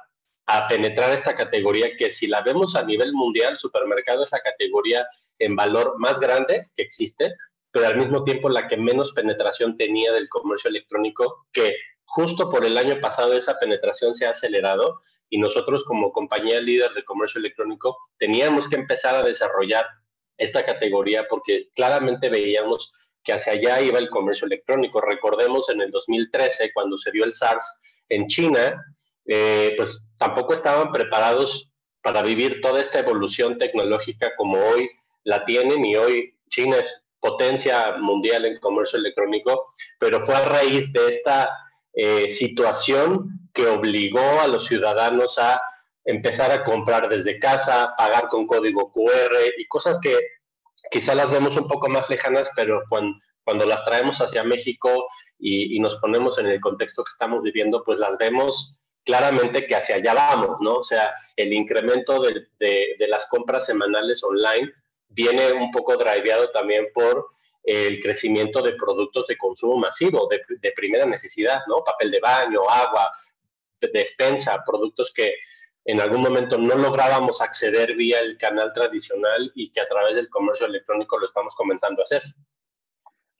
[0.50, 5.06] a penetrar esta categoría que si la vemos a nivel mundial, supermercado es la categoría
[5.38, 7.34] en valor más grande que existe,
[7.70, 12.64] pero al mismo tiempo la que menos penetración tenía del comercio electrónico, que justo por
[12.64, 17.40] el año pasado esa penetración se ha acelerado y nosotros como compañía líder de comercio
[17.40, 19.84] electrónico teníamos que empezar a desarrollar
[20.38, 22.90] esta categoría porque claramente veíamos
[23.22, 25.02] que hacia allá iba el comercio electrónico.
[25.02, 28.82] Recordemos en el 2013, cuando se dio el SARS en China,
[29.28, 31.70] eh, pues tampoco estaban preparados
[32.02, 34.90] para vivir toda esta evolución tecnológica como hoy
[35.24, 39.66] la tienen y hoy China es potencia mundial en comercio electrónico,
[39.98, 41.50] pero fue a raíz de esta
[41.92, 45.60] eh, situación que obligó a los ciudadanos a
[46.04, 50.16] empezar a comprar desde casa, pagar con código QR y cosas que
[50.90, 55.06] quizá las vemos un poco más lejanas, pero cuando, cuando las traemos hacia México
[55.38, 58.76] y, nos ponemos en el contexto que estamos viviendo, pues las vemos
[59.08, 60.76] claramente que hacia allá vamos, ¿no?
[60.76, 62.48] O sea, el incremento de,
[62.98, 64.70] de las compras semanales online
[65.08, 67.30] viene un poco driveado también por
[67.64, 71.82] el crecimiento de productos de consumo masivo, de, primera necesidad, ¿no?
[71.82, 73.10] Papel de baño, agua,
[73.80, 75.34] despensa, productos que
[75.86, 80.28] en algún momento no lográbamos acceder vía el canal tradicional y que a través del
[80.28, 82.22] comercio electrónico lo estamos comenzando a hacer.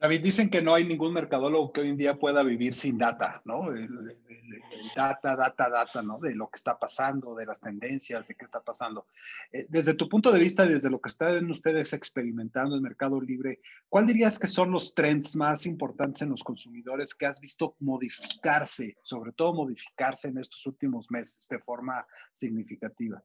[0.01, 3.43] David, dicen que no hay ningún mercadólogo que hoy en día pueda vivir sin data,
[3.45, 3.73] ¿no?
[3.73, 3.89] El,
[4.95, 6.21] data, data, data, ¿no?
[6.21, 9.07] De lo que está pasando, de las tendencias, de qué está pasando.
[9.51, 13.21] Eh, desde tu punto de vista, desde lo que están ustedes experimentando en el mercado
[13.21, 17.75] libre, ¿cuál dirías que son los trends más importantes en los consumidores que has visto
[17.81, 23.21] modificarse, sobre todo modificarse en estos últimos meses de forma significativa?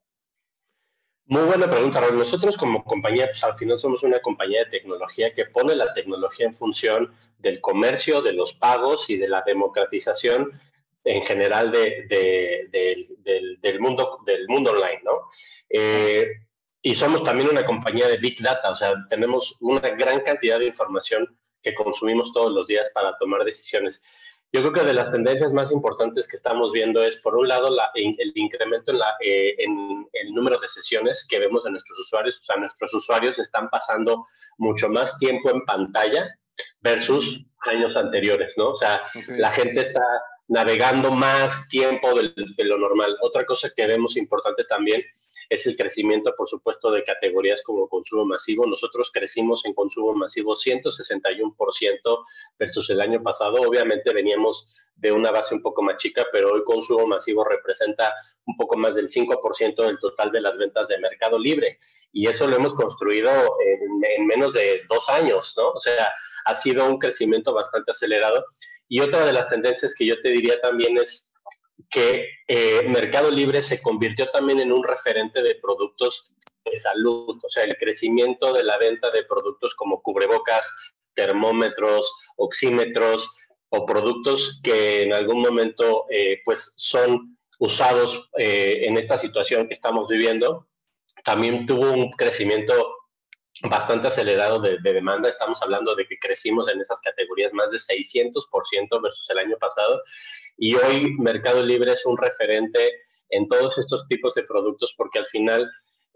[1.25, 2.01] Muy buena pregunta.
[2.11, 6.45] Nosotros como compañía, pues al final somos una compañía de tecnología que pone la tecnología
[6.47, 10.51] en función del comercio, de los pagos y de la democratización
[11.05, 12.05] en general de,
[12.69, 15.21] del, mundo, del mundo online, ¿no?
[15.69, 16.27] Eh,
[16.81, 20.67] y somos también una compañía de Big Data, o sea, tenemos una gran cantidad de
[20.67, 24.01] información que consumimos todos los días para tomar decisiones.
[24.53, 27.75] Yo creo que de las tendencias más importantes que estamos viendo es, por un lado,
[27.95, 32.39] el incremento en, la, eh, en, el número de sesiones que vemos de nuestros usuarios.
[32.39, 34.27] O sea, nuestros usuarios están pasando
[34.59, 36.37] mucho más tiempo en pantalla
[36.81, 38.69] versus años anteriores, ¿no?
[38.69, 40.03] O sea, la gente está
[40.47, 43.17] navegando más tiempo de, de lo normal.
[43.21, 45.03] Otra cosa que vemos importante también
[45.53, 48.65] es el crecimiento, por supuesto, de categorías como consumo masivo.
[48.65, 52.25] Nosotros crecimos en consumo masivo 161%
[52.57, 53.61] versus el año pasado.
[53.61, 58.13] Obviamente veníamos de una base un poco más chica, pero hoy consumo masivo representa
[58.45, 61.79] un poco más del 5% del total de las ventas de Mercado Libre.
[62.11, 65.69] Y eso lo hemos construido en, en menos de dos años, ¿no?
[65.69, 66.11] O sea,
[66.45, 68.45] ha sido un crecimiento bastante acelerado.
[68.87, 71.32] Y otra de las tendencias que yo te diría también es
[71.89, 76.33] que eh, Mercado Libre se convirtió también en un referente de productos
[76.65, 80.67] de salud, o sea, el crecimiento de la venta de productos como cubrebocas,
[81.13, 83.29] termómetros, oxímetros
[83.69, 89.73] o productos que en algún momento eh, pues son usados eh, en esta situación que
[89.73, 90.67] estamos viviendo,
[91.23, 92.73] también tuvo un crecimiento
[93.63, 95.29] bastante acelerado de, de, demanda.
[95.29, 100.01] Estamos hablando de que crecimos en esas categorías más de 600% versus el año pasado.
[100.65, 105.25] Y hoy Mercado Libre es un referente en todos estos tipos de productos porque al
[105.25, 105.69] final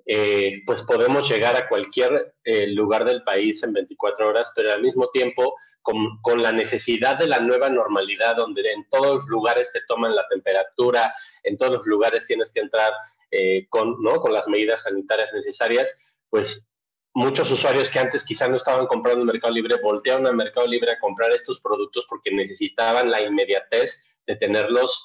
[0.05, 4.81] eh, pues podemos llegar a cualquier eh, lugar del país en 24 horas, pero al
[4.81, 9.69] mismo tiempo con, con, la necesidad de la nueva normalidad, donde en todos los lugares
[9.73, 12.93] te toman la temperatura, en todos los lugares tienes que entrar
[13.31, 14.21] eh, con, ¿no?
[14.21, 15.93] con las medidas sanitarias necesarias,
[16.29, 16.71] pues
[17.13, 20.93] muchos usuarios que antes quizá no estaban comprando en Mercado Libre voltearon a Mercado Libre
[20.93, 25.04] a comprar estos productos porque necesitaban la inmediatez de tenerlos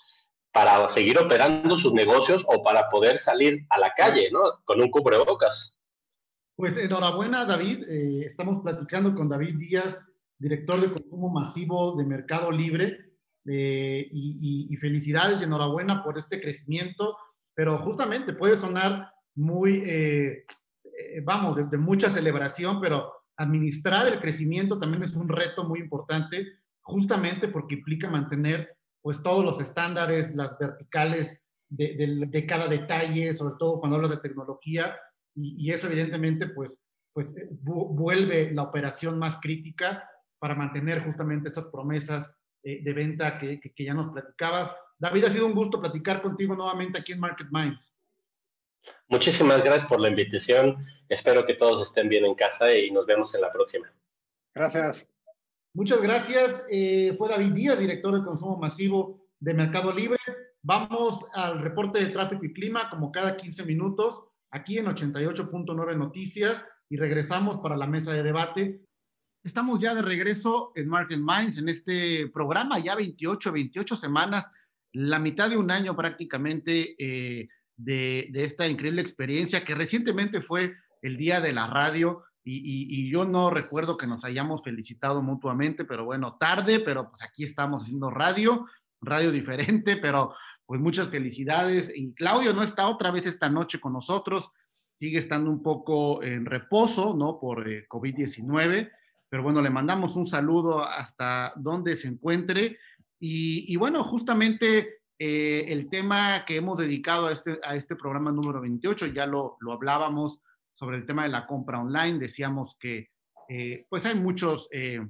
[0.52, 4.40] para seguir operando sus negocios o para poder salir a la calle, ¿no?
[4.64, 5.78] Con un cubrebocas.
[6.54, 7.84] Pues enhorabuena, David.
[7.88, 9.98] Eh, estamos platicando con David Díaz,
[10.38, 12.98] director de consumo masivo de Mercado Libre.
[13.44, 17.16] Eh, y, felicidades y enhorabuena por este crecimiento,
[17.54, 20.44] pero justamente puede sonar muy, eh,
[21.24, 26.46] vamos, de, de mucha celebración, pero administrar el crecimiento también es un reto muy importante,
[26.80, 31.38] justamente porque implica mantener pues todos los estándares, las verticales
[31.68, 34.96] de, cada detalle, sobre todo cuando hablas de tecnología,
[35.34, 36.78] y, eso evidentemente pues,
[37.12, 42.30] pues eh, vuelve la operación más crítica para mantener justamente estas promesas
[42.62, 44.70] eh, de venta que, que, ya nos platicabas.
[44.98, 47.92] David, ha sido un gusto platicar contigo nuevamente aquí en Market Minds.
[49.08, 50.86] Muchísimas gracias por la invitación.
[51.08, 53.92] Espero que todos estén bien en casa y nos vemos en la próxima.
[54.54, 55.11] Gracias.
[55.74, 56.62] Muchas gracias.
[56.70, 60.18] Eh, fue David Díaz, director de consumo masivo de Mercado Libre.
[60.62, 66.62] Vamos al reporte de tráfico y clima, como cada 15 minutos, aquí en 88.9 Noticias,
[66.90, 68.82] y regresamos para la mesa de debate.
[69.42, 74.46] Estamos ya de regreso en Market Minds, en este programa, ya 28, 28 semanas
[74.92, 77.48] la mitad de un año prácticamente de,
[78.30, 83.50] de, esta increíble experiencia que recientemente fue el Día de la Radio y, yo no
[83.50, 88.66] recuerdo que nos hayamos felicitado mutuamente, pero bueno, tarde, pero pues aquí estamos haciendo radio,
[89.00, 90.34] radio diferente, pero
[90.66, 91.92] pues muchas felicidades.
[91.94, 94.50] Y Claudio no está otra vez esta noche con nosotros,
[94.98, 97.38] sigue estando un poco en reposo, ¿no?
[97.38, 98.90] Por eh, COVID-19,
[99.28, 102.78] pero bueno, le mandamos un saludo hasta donde se encuentre.
[103.24, 108.60] Y, bueno, justamente eh, el tema que hemos dedicado a este, a este programa número
[108.60, 110.40] 28, ya lo, lo hablábamos
[110.82, 112.18] sobre el tema de la compra online.
[112.18, 113.12] Decíamos que
[113.48, 115.00] eh, pues hay muchos, eh,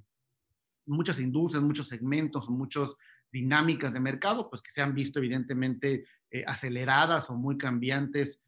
[0.84, 2.94] muchas industrias, muchos segmentos, muchas
[3.32, 8.38] dinámicas de mercado, pues que se han visto evidentemente eh, aceleradas o muy cambiantes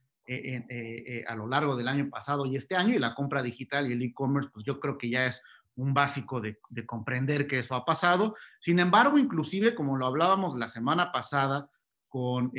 [1.27, 4.03] a lo largo del año pasado y este año, y la compra digital y el
[4.03, 5.43] e-commerce, pues yo creo que ya es
[5.77, 8.35] un básico de, de, comprender que eso ha pasado.
[8.59, 11.69] Sin embargo, inclusive, como lo hablábamos la semana pasada
[12.09, 12.53] con,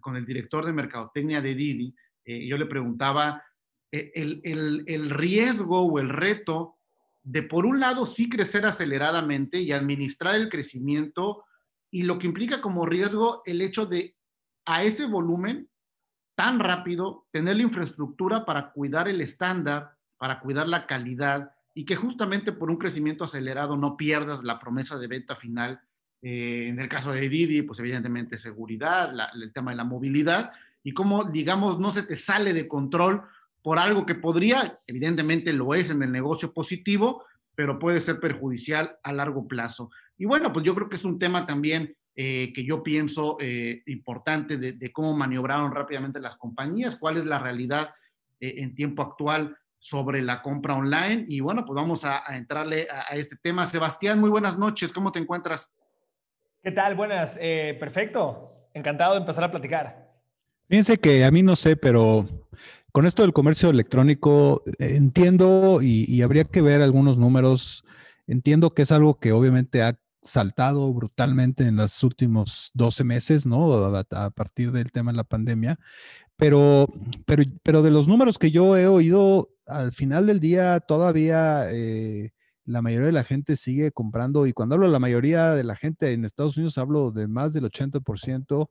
[0.00, 3.44] con el director de Mercadotecnia de Didi, yo le preguntaba
[3.92, 6.78] e, el, riesgo o el reto
[7.22, 11.44] de, por un lado, sí crecer aceleradamente y administrar el crecimiento
[11.90, 14.16] y lo que implica como riesgo el hecho de
[14.64, 15.68] a ese volumen
[16.34, 21.96] tan rápido tener la infraestructura para cuidar el estándar, para cuidar la calidad y que
[21.96, 25.80] justamente por un crecimiento acelerado no pierdas la promesa de venta final.
[26.22, 30.52] Eh, en el caso de Didi, pues evidentemente seguridad, el tema de la movilidad
[30.82, 33.22] y cómo, digamos, no se te sale de control
[33.62, 38.96] por algo que podría, evidentemente lo es en el negocio positivo, pero puede ser perjudicial
[39.02, 39.90] a largo plazo.
[40.18, 43.82] Y bueno, pues yo creo que es un tema también eh, que yo pienso eh,
[43.86, 47.90] importante de, cómo maniobraron rápidamente las compañías, cuál es la realidad
[48.40, 51.24] eh, en tiempo actual sobre la compra online.
[51.28, 53.66] Y bueno, pues vamos a, entrarle a, a, este tema.
[53.66, 55.70] Sebastián, muy buenas noches, ¿cómo te encuentras?
[56.62, 56.94] ¿Qué tal?
[56.94, 58.68] Buenas, perfecto.
[58.74, 60.12] Encantado de empezar a platicar.
[60.68, 62.28] Fíjense que a mí no sé, pero
[62.92, 67.84] con esto del comercio electrónico, entiendo y, habría que ver algunos números.
[68.26, 73.74] Entiendo que es algo que obviamente ha saltado brutalmente en los últimos 12 meses, ¿no?
[73.96, 75.78] A, partir del tema de la pandemia.
[76.36, 76.86] Pero,
[77.26, 82.32] pero, pero de los números que yo he oído, al final del día todavía eh,
[82.64, 84.46] la mayoría de la gente sigue comprando.
[84.46, 87.54] Y cuando hablo de la mayoría de la gente en Estados Unidos, hablo de más
[87.54, 88.68] del 80%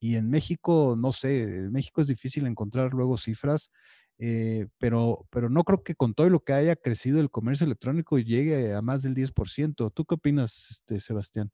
[0.00, 3.70] y en México, no sé, en México es difícil encontrar luego cifras,
[4.18, 8.18] eh, pero, pero no creo que con todo lo que haya crecido el comercio electrónico
[8.18, 9.92] llegue a más del 10%.
[9.92, 11.50] ¿Tú qué opinas, este, Sebastián?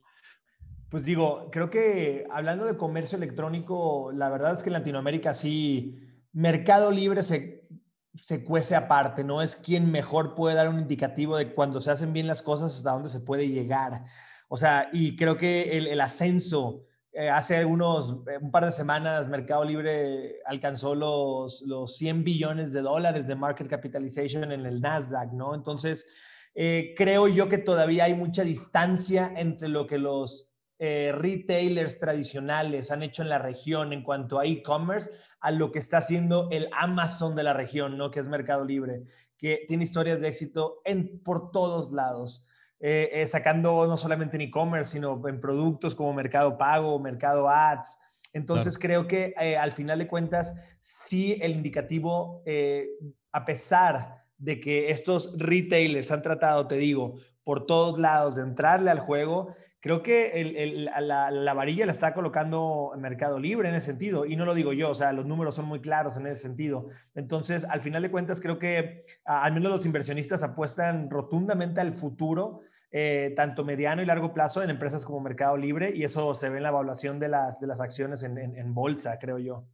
[0.88, 5.98] Pues digo, creo que hablando de comercio electrónico, la verdad es que en Latinoamérica sí,
[6.32, 7.66] Mercado Libre se,
[8.14, 9.42] se cuece aparte, ¿no?
[9.42, 12.92] Es quien mejor puede dar un indicativo de cuando se hacen bien las cosas hasta
[12.92, 14.04] dónde se puede llegar.
[14.48, 16.84] O sea, y creo que el, el ascenso
[17.18, 22.74] eh, hace unos, eh, un par de semanas, Mercado Libre alcanzó los, los 100 billones
[22.74, 25.54] de dólares de market capitalization en el Nasdaq, ¿no?
[25.54, 26.06] Entonces,
[26.54, 33.02] eh, creo yo que todavía hay mucha distancia entre lo que los retailers tradicionales han
[33.02, 37.34] hecho en la región en cuanto a e-commerce a lo que está haciendo el Amazon
[37.34, 38.10] de la región, ¿no?
[38.10, 39.04] Que es Mercado Libre,
[39.38, 40.82] que tiene historias de éxito
[41.24, 42.46] por todos lados.
[42.78, 47.98] Eh, eh, sacando no solamente en e-commerce, sino en productos como Mercado Pago, Mercado Ads.
[48.34, 52.42] Entonces creo que eh, al final de cuentas, sí el indicativo,
[53.32, 58.90] a pesar de que estos retailers han tratado, te digo, por todos lados de entrarle
[58.90, 64.26] al juego, creo que la, varilla la está colocando en Mercado Libre en ese sentido,
[64.26, 66.88] y no lo digo yo, o sea, los números son muy claros en ese sentido.
[67.14, 72.62] Entonces, al final de cuentas, creo que al menos los inversionistas apuestan rotundamente al futuro,
[72.90, 76.56] eh, tanto mediano y largo plazo, en empresas como Mercado Libre, y eso se ve
[76.56, 79.68] en la evaluación de las, de las acciones en, bolsa, creo yo.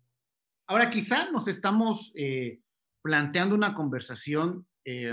[0.67, 2.61] Ahora, quizá nos estamos eh,
[3.03, 5.13] planteando una conversación, eh,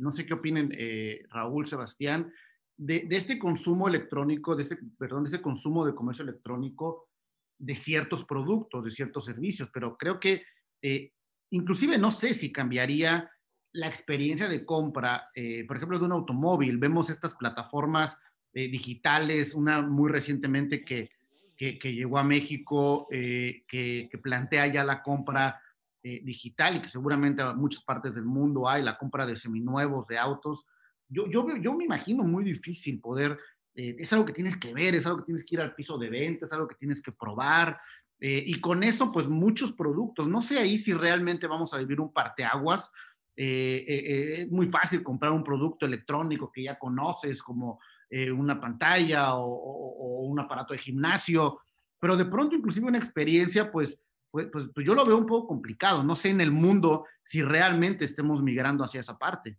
[0.00, 0.70] no sé qué opinen
[1.30, 2.30] Raúl, Sebastián,
[2.80, 7.08] de, este consumo electrónico, de este, perdón, de este consumo de comercio electrónico
[7.58, 10.44] de ciertos productos, de ciertos servicios, pero creo que
[10.80, 11.12] eh,
[11.50, 13.30] inclusive no sé si cambiaría
[13.72, 16.78] la experiencia de compra, eh, por ejemplo, de un automóvil.
[16.78, 18.16] Vemos estas plataformas
[18.54, 21.10] eh, digitales, una muy recientemente que,
[21.56, 25.60] que, llegó a México, que, que, plantea ya la compra
[26.02, 30.16] digital y que seguramente en muchas partes del mundo hay, la compra de seminuevos, de
[30.16, 30.66] autos
[31.10, 33.38] yo, yo, yo me imagino muy difícil poder,
[33.74, 35.98] eh, es algo que tienes que ver, es algo que tienes que ir al piso
[35.98, 37.78] de venta, es algo que tienes que probar.
[38.18, 40.28] Eh, y con eso, pues muchos productos.
[40.28, 42.90] No sé ahí si realmente vamos a vivir un parteaguas.
[43.36, 47.80] Eh, es muy fácil comprar un producto electrónico que ya conoces, como
[48.12, 51.60] eh, una pantalla o, un aparato de gimnasio,
[52.00, 54.00] pero de pronto inclusive una experiencia, pues,
[54.32, 56.02] pues, pues, pues, yo lo veo un poco complicado.
[56.02, 59.58] No sé en el mundo si realmente estemos migrando hacia esa parte.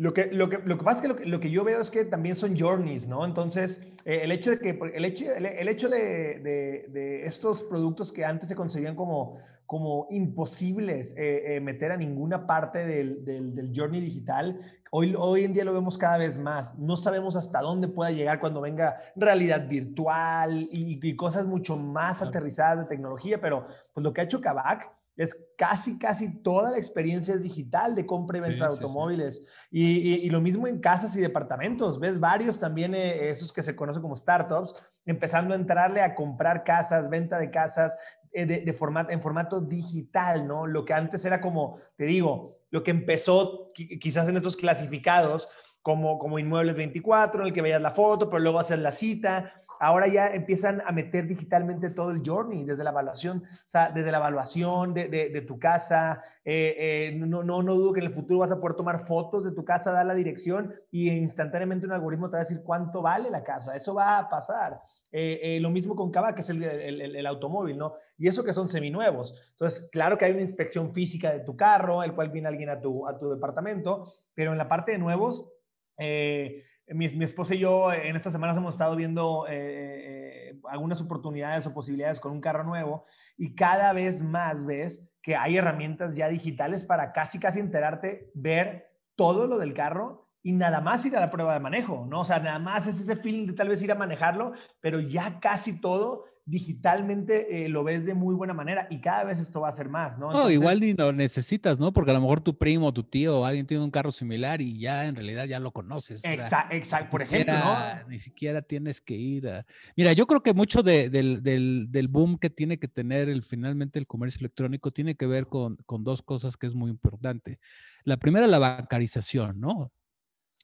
[0.00, 2.06] Lo que, lo, que, lo que pasa es que lo, que yo veo es que
[2.06, 3.22] también son journeys, ¿no?
[3.22, 8.10] Entonces, eh, el hecho de que, el hecho, el, hecho de, de, de, estos productos
[8.10, 9.36] que antes se concebían como,
[9.66, 14.58] como imposibles eh, eh, meter a ninguna parte del, del, del, journey digital,
[14.90, 16.78] hoy, hoy en día lo vemos cada vez más.
[16.78, 22.22] No sabemos hasta dónde pueda llegar cuando venga realidad virtual y, y cosas mucho más
[22.22, 26.78] aterrizadas de tecnología, pero pues lo que ha hecho Kavak es casi, casi toda la
[26.78, 29.46] experiencia es digital de compra y venta de automóviles.
[29.70, 32.00] Y, y, lo mismo en casas y departamentos.
[32.00, 36.64] Ves varios también, eh, esos que se conocen como startups, empezando a entrarle a comprar
[36.64, 37.98] casas, venta de casas
[38.32, 40.66] eh, de, de formato, en formato digital, ¿no?
[40.66, 45.50] Lo que antes era como, te digo, lo que empezó quizás en estos clasificados
[45.82, 49.59] como, como Inmuebles 24, en el que veías la foto, pero luego haces la cita,
[49.80, 54.12] ahora ya empiezan a meter digitalmente todo el journey, desde la evaluación, o sea, desde
[54.12, 56.22] la evaluación de, tu casa.
[56.44, 59.42] Eh, eh, no, no, no dudo que en el futuro vas a poder tomar fotos
[59.42, 63.00] de tu casa, dar la dirección y instantáneamente un algoritmo te va a decir cuánto
[63.00, 63.74] vale la casa.
[63.74, 64.82] Eso va a pasar.
[65.10, 67.94] Eh, lo mismo con Cava, que es el, el, el, automóvil, ¿no?
[68.18, 69.34] Y eso que son seminuevos.
[69.52, 72.82] Entonces, claro que hay una inspección física de tu carro, el cual viene alguien a
[72.82, 74.04] tu, a tu departamento,
[74.34, 75.50] pero en la parte de nuevos,
[75.96, 76.64] eh,
[76.94, 81.74] mi, esposa y yo en estas semanas hemos estado viendo eh, eh, algunas oportunidades o
[81.74, 86.84] posibilidades con un carro nuevo y cada vez más ves que hay herramientas ya digitales
[86.84, 91.30] para casi, casi enterarte, ver todo lo del carro y nada más ir a la
[91.30, 92.20] prueba de manejo, ¿no?
[92.20, 95.38] O sea, nada más es ese feeling de tal vez ir a manejarlo, pero ya
[95.38, 99.68] casi todo digitalmente eh, lo ves de muy buena manera y cada vez esto va
[99.68, 100.32] a ser más, ¿no?
[100.32, 101.92] no, igual ni lo necesitas, ¿no?
[101.92, 104.78] Porque a lo mejor tu primo, tu tío o alguien tiene un carro similar y
[104.78, 106.24] ya en realidad ya lo conoces.
[106.24, 107.10] Exacto, exacto.
[107.10, 108.08] Por ejemplo, ¿no?
[108.08, 109.66] Ni siquiera tienes que ir a...
[109.96, 113.98] Mira, yo creo que mucho del, del, del, boom que tiene que tener el, finalmente
[113.98, 117.58] el comercio electrónico tiene que ver con, con dos cosas que es muy importante.
[118.04, 119.92] La primera, la bancarización, ¿no?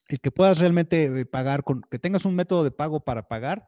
[0.09, 3.67] El que puedas realmente eh, pagar, con, que tengas un método de pago para pagar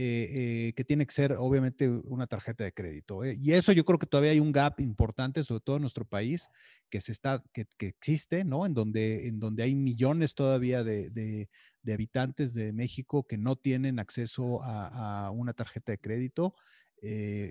[0.00, 0.28] eh,
[0.68, 3.24] eh, que tiene que ser obviamente una tarjeta de crédito.
[3.24, 3.36] ¿eh?
[3.40, 6.48] Y eso yo creo que todavía hay un gap importante, sobre todo en nuestro país,
[6.88, 8.64] que, se está, que, existe, ¿no?
[8.64, 11.48] En donde, en donde hay millones todavía de, de,
[11.92, 16.54] habitantes de México que no tienen acceso a, a una tarjeta de crédito.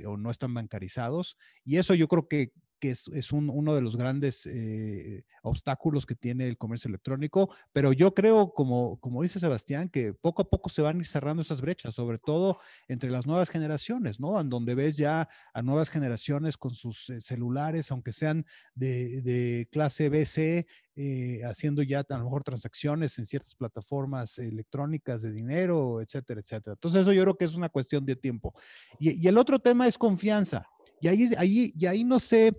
[0.06, 1.38] o no están bancarizados.
[1.66, 6.48] Y eso yo creo que, que es, uno de los grandes eh, obstáculos que tiene
[6.48, 10.82] el comercio electrónico, pero yo creo, como, como dice Sebastián, que poco a poco se
[10.82, 14.40] van cerrando esas brechas, sobre todo entre las nuevas generaciones, ¿no?
[14.40, 20.10] En donde ves ya a nuevas generaciones con sus eh, celulares, aunque sean de, clase
[20.10, 26.42] BC, eh, haciendo ya a lo mejor transacciones en ciertas plataformas electrónicas de dinero, etcétera,
[26.42, 26.74] etcétera.
[26.74, 28.54] Entonces eso yo creo que es una cuestión de tiempo.
[29.00, 30.68] Y, y el otro tema es confianza.
[31.00, 32.56] Y ahí, ahí, y ahí no sé,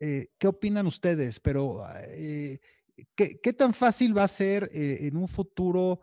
[0.00, 1.40] eh, ¿qué opinan ustedes?
[1.40, 2.58] Pero, eh,
[3.14, 6.00] ¿qué, tan fácil va a ser eh, en un futuro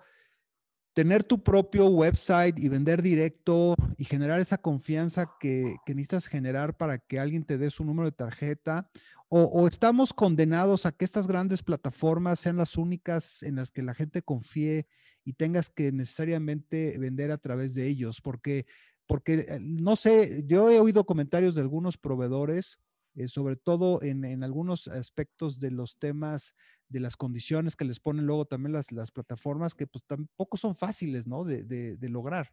[0.93, 6.97] tener tu propio website y vender directo y generar esa confianza que, necesitas generar para
[6.97, 8.89] que alguien te dé su número de tarjeta?
[9.33, 13.93] O, estamos condenados a que estas grandes plataformas sean las únicas en las que la
[13.93, 14.87] gente confíe
[15.23, 18.19] y tengas que necesariamente vender a través de ellos?
[18.19, 18.65] Porque,
[19.07, 22.81] porque no sé, yo he oído comentarios de algunos proveedores
[23.16, 26.55] eh, sobre todo en, algunos aspectos de los temas,
[26.88, 30.76] de las condiciones que les ponen luego también las, las plataformas, que pues tampoco son
[30.76, 31.43] fáciles, ¿no?
[31.43, 32.49] De, lograr.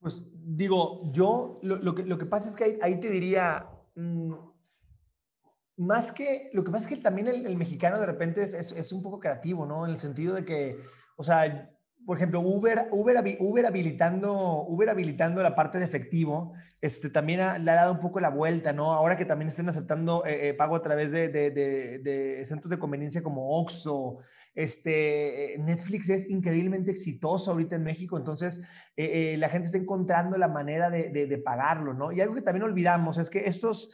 [0.00, 4.32] Pues digo, yo lo, que, lo que pasa es que ahí, te diría, mm,
[5.76, 9.02] más que, lo que pasa es que también el, mexicano de repente es, es, un
[9.02, 9.86] poco creativo, ¿no?
[9.86, 10.78] En el sentido de que,
[11.16, 11.70] o sea,
[12.04, 17.70] por ejemplo, Uber, Uber, Uber, habilitando, Uber habilitando la parte de efectivo, este, también le
[17.70, 18.92] ha dado un poco la vuelta, ¿no?
[18.92, 23.56] Ahora que también estén aceptando eh, eh, pago a través de, centros de conveniencia como
[23.60, 24.18] Oxxo,
[24.52, 28.60] este, Netflix es increíblemente exitoso ahorita en México, entonces
[28.96, 32.10] eh, la gente está encontrando la manera de, pagarlo, ¿no?
[32.10, 33.92] Y algo que también olvidamos es que estos,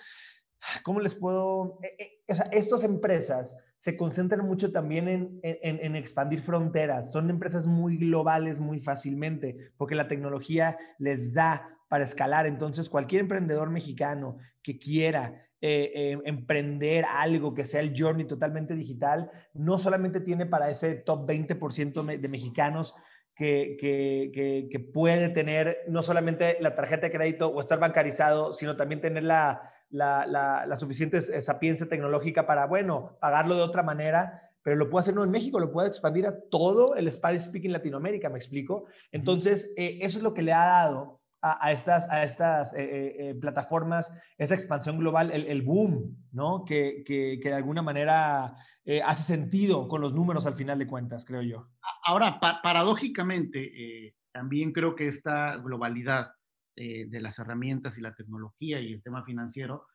[0.83, 1.79] ¿cómo les puedo?
[2.27, 7.13] o sea, estas empresas se concentran mucho también en, expandir fronteras.
[7.13, 12.47] Son empresas muy globales muy fácilmente porque la tecnología les da para escalar.
[12.47, 18.75] Entonces, cualquier emprendedor mexicano que quiera eh, eh, emprender algo que sea el journey totalmente
[18.75, 22.95] digital, no solamente tiene para ese top 20% de mexicanos
[23.35, 28.77] que, que, que, puede tener no solamente la tarjeta de crédito o estar bancarizado, sino
[28.77, 30.27] también tener la, la,
[30.67, 35.23] la, suficiente sapiencia tecnológica para, bueno, pagarlo de otra manera, pero lo puedo hacer no
[35.23, 38.87] en México, lo puedo expandir a todo el Spanish Speaking Latinoamérica, ¿me explico?
[39.13, 44.13] Entonces, eh, eso es lo que le ha dado a, estas, a estas eh, plataformas
[44.37, 46.65] esa expansión global, el, boom, ¿no?
[46.65, 48.57] Que, que, de alguna manera
[49.05, 51.69] hace sentido con los números al final de cuentas, creo yo.
[52.05, 56.33] Ahora, paradójicamente, también creo que esta globalidad
[56.75, 59.87] de las herramientas y la tecnología y el tema financiero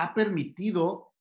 [0.00, 1.12] ha permitido,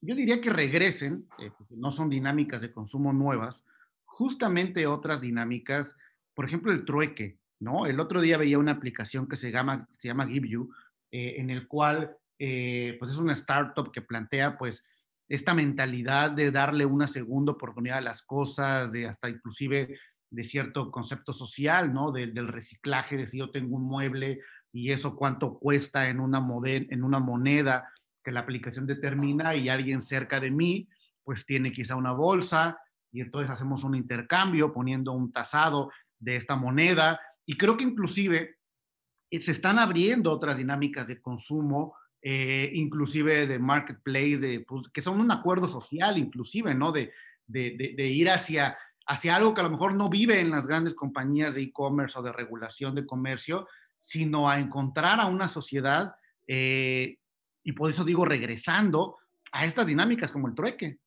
[0.00, 3.64] yo diría que regresen, eh, no son dinámicas de consumo nuevas,
[4.04, 5.96] justamente otras dinámicas,
[6.36, 7.86] por ejemplo, el trueque, ¿no?
[7.86, 10.70] El otro día veía una aplicación que se llama, se llama Give You,
[11.10, 14.84] eh, en el cual, eh, pues es una startup que plantea, pues,
[15.28, 19.98] esta mentalidad de darle una segunda oportunidad a las cosas, de hasta inclusive
[20.30, 22.12] de cierto concepto social, ¿no?
[22.12, 24.40] del reciclaje, de si yo tengo un mueble,
[24.72, 27.90] y eso cuánto cuesta en una, en una moneda
[28.22, 30.86] que la aplicación determina y alguien cerca de mí
[31.24, 32.78] pues tiene quizá una bolsa
[33.10, 38.56] y entonces hacemos un intercambio poniendo un tasado de esta moneda y creo que inclusive
[39.30, 45.00] eh, se están abriendo otras dinámicas de consumo, eh, inclusive de marketplace, de, pues, que
[45.00, 46.92] son un acuerdo social inclusive, ¿no?
[46.92, 47.12] De,
[47.46, 51.54] de, ir hacia, hacia algo que a lo mejor no vive en las grandes compañías
[51.54, 53.68] de e-commerce o de regulación de comercio,
[54.00, 56.14] sino a encontrar a una sociedad,
[56.46, 57.18] eh,
[57.62, 59.16] y por eso digo regresando
[59.52, 60.98] a estas dinámicas como el trueque.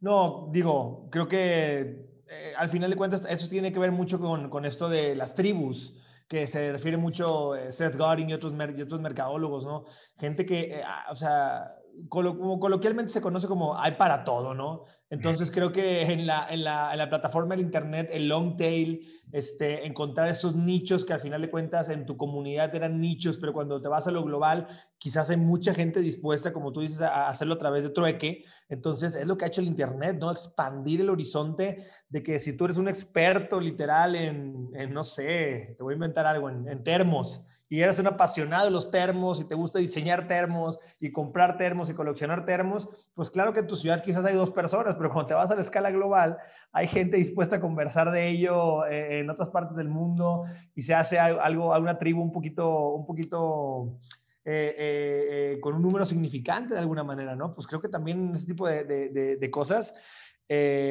[0.00, 4.48] No, digo, creo que eh, al final de cuentas eso tiene que ver mucho con,
[4.48, 5.94] con esto de las tribus,
[6.26, 9.84] que se refiere mucho eh, Seth Godin y otros, y otros mercadólogos, ¿no?
[10.16, 11.74] Gente que, ah, o sea,
[12.08, 14.84] como coloquialmente se conoce como hay para todo, ¿no?
[15.10, 19.04] Entonces creo que en la, en la, en la plataforma del Internet, el long tail,
[19.32, 23.52] este, encontrar esos nichos que al final de cuentas en tu comunidad eran nichos, pero
[23.52, 24.68] cuando te vas a lo global,
[24.98, 28.44] quizás hay mucha gente dispuesta, como tú dices, a hacerlo a través de trueque.
[28.68, 30.30] Entonces es lo que ha hecho el Internet, ¿no?
[30.30, 35.74] Expandir el horizonte de que si tú eres un experto literal en, en no sé,
[35.76, 39.40] te voy a inventar algo, en, en termos, y eres un apasionado de los termos
[39.40, 43.68] y te gusta diseñar termos y comprar termos y coleccionar termos, pues claro que en
[43.68, 46.36] tu ciudad quizás hay dos personas, pero cuando te vas a la escala global,
[46.72, 50.94] hay gente dispuesta a conversar de ello eh, en otras partes del mundo y se
[50.94, 54.00] hace algo, alguna tribu un poquito, un poquito
[54.44, 57.54] eh, eh, con un número significante de alguna manera, ¿no?
[57.54, 59.94] Pues creo que también ese tipo de, de, de cosas,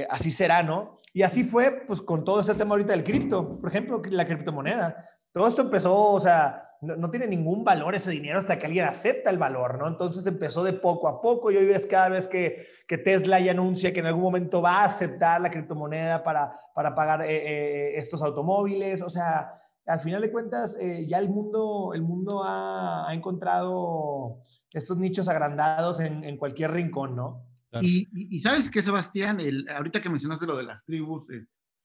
[0.09, 0.99] así será, ¿no?
[1.11, 5.05] Y así fue, pues con todo este tema ahorita del cripto, por ejemplo, la criptomoneda.
[5.33, 9.29] Todo esto empezó, o sea, no, tiene ningún valor ese dinero hasta que alguien acepta
[9.29, 9.87] el valor, ¿no?
[9.87, 13.51] Entonces empezó de poco a poco y hoy ves cada vez que, que Tesla ya
[13.51, 17.97] anuncia que en algún momento va a aceptar la criptomoneda para, para pagar eh, eh,
[17.97, 19.51] estos automóviles, o sea,
[19.85, 24.39] al final de cuentas eh, ya el mundo, el mundo ha, encontrado
[24.71, 27.43] estos nichos agrandados en, cualquier rincón, ¿no?
[27.81, 31.25] Y, sabes que, Sebastián, el, ahorita que mencionaste lo de las tribus,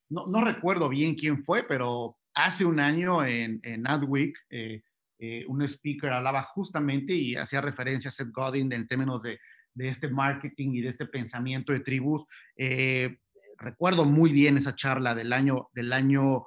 [0.08, 4.82] no, no recuerdo bien quién fue, pero hace un año en, en Adweek, eh,
[5.18, 9.38] eh, un speaker hablaba justamente y hacía referencia a Seth Godin en términos de,
[9.76, 12.24] este marketing y de este pensamiento de tribus.
[12.56, 13.18] Eh,
[13.58, 16.44] recuerdo muy bien esa charla del año, del año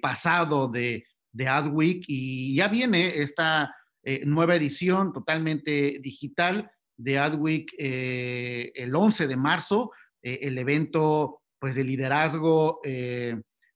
[0.00, 3.74] pasado de, de Adweek y ya viene esta
[4.24, 9.90] nueva edición totalmente digital de Adweek el 11 de marzo,
[10.22, 12.80] el evento pues de liderazgo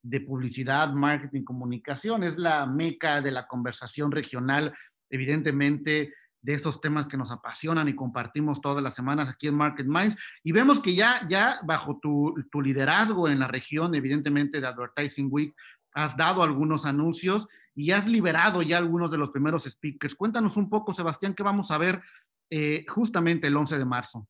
[0.03, 4.75] de publicidad, marketing, comunicación, es la meca de la conversación regional,
[5.11, 9.87] evidentemente de estos temas que nos apasionan y compartimos todas las semanas aquí en Market
[9.87, 10.17] Minds.
[10.43, 15.55] Y vemos que ya, ya bajo tu, liderazgo en la región, evidentemente de Advertising Week,
[15.93, 20.15] has dado algunos anuncios y has liberado ya algunos de los primeros speakers.
[20.15, 22.01] Cuéntanos un poco, Sebastián, qué vamos a ver
[22.49, 24.29] eh, justamente el 11 de marzo.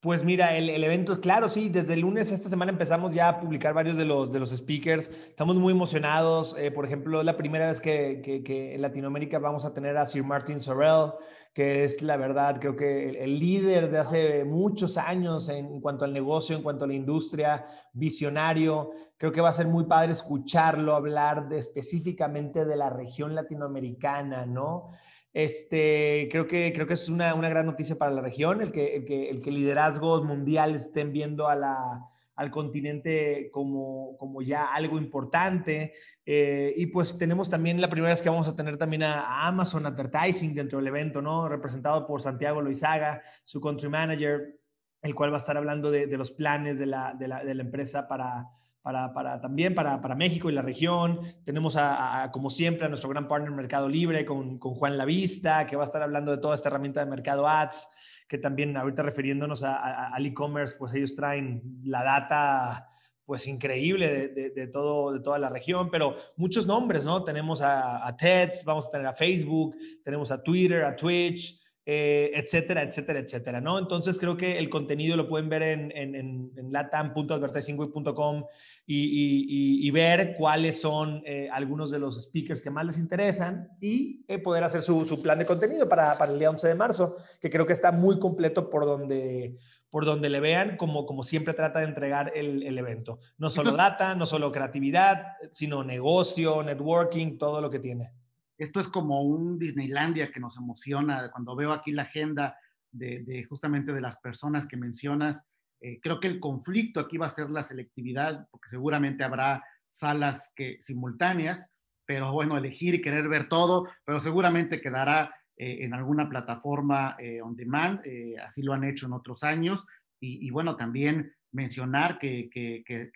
[0.00, 3.38] Pues mira, el, el, evento, claro, sí, desde el lunes esta semana empezamos ya a
[3.38, 5.10] publicar varios de los, de los speakers.
[5.28, 6.56] Estamos muy emocionados.
[6.58, 10.06] Eh, por ejemplo, es la primera vez que, que, en Latinoamérica vamos a tener a
[10.06, 11.12] Sir Martin Sorrell,
[11.52, 16.14] que es la verdad, creo que el, líder de hace muchos años en, cuanto al
[16.14, 18.92] negocio, en cuanto a la industria, visionario.
[19.18, 24.46] Creo que va a ser muy padre escucharlo hablar de, específicamente de la región latinoamericana,
[24.46, 24.92] ¿no?
[25.32, 28.96] Este, creo, que, creo que es una, una gran noticia para la región, el que,
[28.96, 34.72] el que, el que liderazgos mundiales estén viendo a la, al continente como, como ya
[34.72, 35.92] algo importante.
[36.26, 39.86] Eh, y pues tenemos también la primera vez que vamos a tener también a, Amazon
[39.86, 41.48] Advertising dentro del evento, ¿no?
[41.48, 44.58] Representado por Santiago Loizaga, su country manager,
[45.02, 47.54] el cual va a estar hablando de, de los planes de la, de la, de
[47.54, 48.48] la empresa para,
[48.82, 51.20] para, para también para, para, México y la región.
[51.44, 55.76] Tenemos, a, como siempre, a nuestro gran partner Mercado Libre con, con Juan Lavista, que
[55.76, 57.88] va a estar hablando de toda esta herramienta de Mercado Ads,
[58.28, 62.86] que también ahorita refiriéndonos al e-commerce, pues ellos traen la data
[63.24, 67.22] pues increíble de, de, todo, de toda la región, pero muchos nombres, ¿no?
[67.22, 71.59] Tenemos a, a TEDx, vamos a tener a Facebook, tenemos a Twitter, a Twitch,
[71.92, 73.76] eh, etcétera, etcétera, etcétera, ¿no?
[73.76, 78.44] Entonces creo que el contenido lo pueden ver en, en, en, latam.advertisingweek.com
[78.86, 84.24] y, y, ver cuáles son eh, algunos de los speakers que más les interesan y
[84.28, 87.16] eh, poder hacer su, su, plan de contenido para, para, el día 11 de marzo,
[87.40, 89.56] que creo que está muy completo por donde,
[89.90, 93.18] por donde le vean, como, como siempre trata de entregar el, el evento.
[93.36, 98.12] No solo data, no solo creatividad, sino negocio, networking, todo lo que tiene
[98.60, 101.30] esto es como un Disneylandia que nos emociona.
[101.30, 102.58] Cuando veo aquí la agenda
[102.92, 105.42] de, justamente de las personas que mencionas,
[105.80, 110.52] eh, creo que el conflicto aquí va a ser la selectividad, porque seguramente habrá salas
[110.54, 111.70] que, simultáneas,
[112.04, 117.40] pero bueno, elegir y querer ver todo, pero seguramente quedará eh, en alguna plataforma eh,
[117.40, 118.02] on demand,
[118.46, 119.86] así lo han hecho en otros años,
[120.22, 122.50] y, bueno, también mencionar que,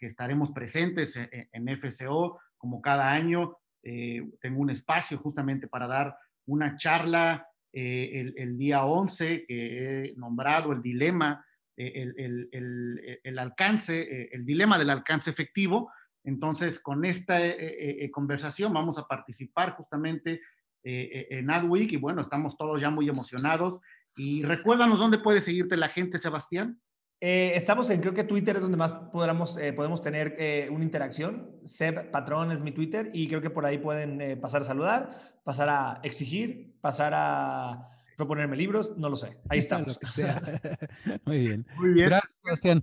[0.00, 6.16] estaremos presentes en, en, FCO como cada año, eh, tengo un espacio justamente para dar
[6.46, 11.44] una charla eh, el, día 11 que he nombrado el dilema,
[11.76, 12.12] eh,
[13.22, 15.92] el, alcance, el dilema del alcance efectivo.
[16.22, 17.38] Entonces, con esta
[18.10, 20.40] conversación vamos a participar justamente
[20.82, 23.80] en AdWeek y bueno, estamos todos ya muy emocionados.
[24.16, 26.80] Y recuérdanos dónde puede seguirte la gente, Sebastián.
[27.20, 30.84] Eh, estamos en, creo que Twitter es donde más podamos, eh, podemos tener eh, una
[30.84, 31.50] interacción.
[31.64, 35.68] Seb Patrón es mi Twitter y creo que por ahí pueden pasar a saludar, pasar
[35.68, 39.38] a exigir, pasar a proponerme libros, no lo sé.
[39.48, 39.98] Ahí estamos.
[41.24, 41.66] Muy bien.
[41.76, 42.08] Muy bien.
[42.08, 42.82] Gracias, Sebastián.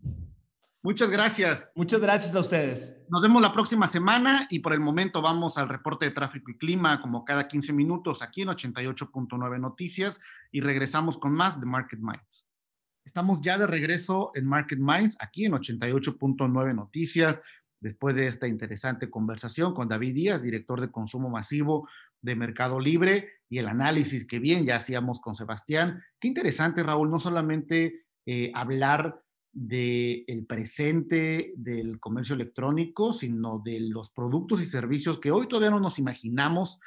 [0.84, 1.70] Muchas gracias.
[1.76, 2.98] Muchas gracias a ustedes.
[3.08, 6.58] Nos vemos la próxima semana y por el momento vamos al reporte de tráfico y
[6.58, 10.20] clima como cada 15 minutos aquí en 88.9 Noticias
[10.52, 12.41] y regresamos con más de Market Minds.
[13.12, 17.42] Estamos ya de regreso en Market Minds, aquí en 88.9 Noticias,
[17.82, 21.90] después de esta interesante conversación con David Díaz, director de consumo masivo
[22.22, 26.02] de Mercado Libre, y el análisis que bien ya hacíamos con Sebastián.
[26.22, 33.82] Qué interesante, Raúl, no solamente eh, hablar del el presente del comercio electrónico, sino de
[33.82, 36.80] los productos y servicios que hoy todavía no nos imaginamos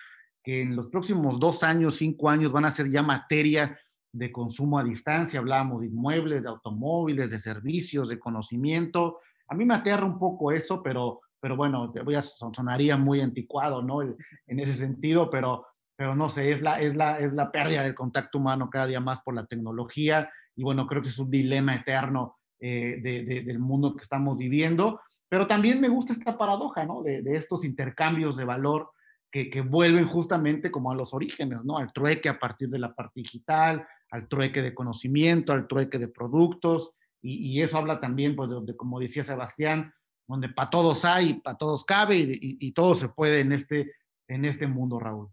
[0.42, 3.78] que en los próximos dos años, cinco años van a ser ya materia
[4.14, 9.18] de consumo a distancia, hablábamos de inmuebles, de automóviles, de servicios, de conocimiento.
[9.48, 13.82] A mí me aterra un poco eso, pero, pero bueno, voy a, sonaría muy anticuado,
[13.82, 14.02] ¿no?
[14.02, 17.94] En ese sentido, pero, pero no sé, es la, es, la, es la pérdida del
[17.96, 21.74] contacto humano cada día más por la tecnología y bueno, creo que es un dilema
[21.74, 23.00] eterno eh,
[23.44, 27.02] del mundo que estamos viviendo, pero también me gusta esta paradoja, ¿no?
[27.02, 28.90] De, de estos intercambios de valor
[29.30, 31.78] que, que, vuelven justamente como a los orígenes, ¿no?
[31.78, 33.84] Al trueque a partir de la parte digital,
[34.14, 39.00] al trueque de conocimiento, al trueque de productos, y, eso habla también, pues, de, como
[39.00, 39.92] decía Sebastián,
[40.28, 43.92] donde para todos hay, para todos cabe y, todo se puede en este,
[44.28, 45.30] en este mundo, Raúl.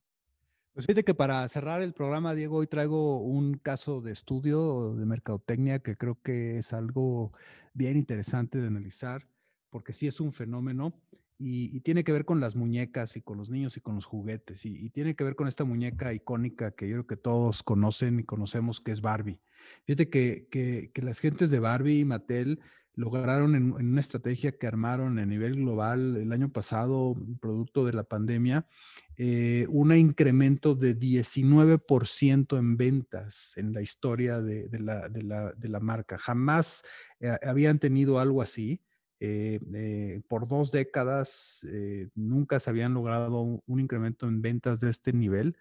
[0.74, 5.06] Pues fíjate que para cerrar el programa, Diego, hoy traigo un caso de estudio de
[5.06, 7.34] mercadotecnia que creo que es algo
[7.74, 9.28] bien interesante de analizar,
[9.70, 10.94] porque sí es un fenómeno
[11.42, 14.66] y, tiene que ver con las muñecas y con los niños y con los juguetes
[14.66, 18.24] y, tiene que ver con esta muñeca icónica que yo creo que todos conocen y
[18.24, 19.40] conocemos que es Barbie.
[19.86, 22.60] Fíjate que, que, las gentes de Barbie y Mattel
[22.96, 28.04] lograron en, una estrategia que armaron a nivel global el año pasado, producto de la
[28.04, 28.68] pandemia,
[29.18, 35.52] eh, un incremento de 19% en ventas en la historia de, de, la, de, la,
[35.54, 36.18] de la, marca.
[36.18, 36.84] Jamás
[37.20, 38.82] eh, habían tenido algo así.
[39.24, 44.90] Eh, eh, por dos décadas eh, nunca se habían logrado un, incremento en ventas de
[44.90, 45.56] este nivel,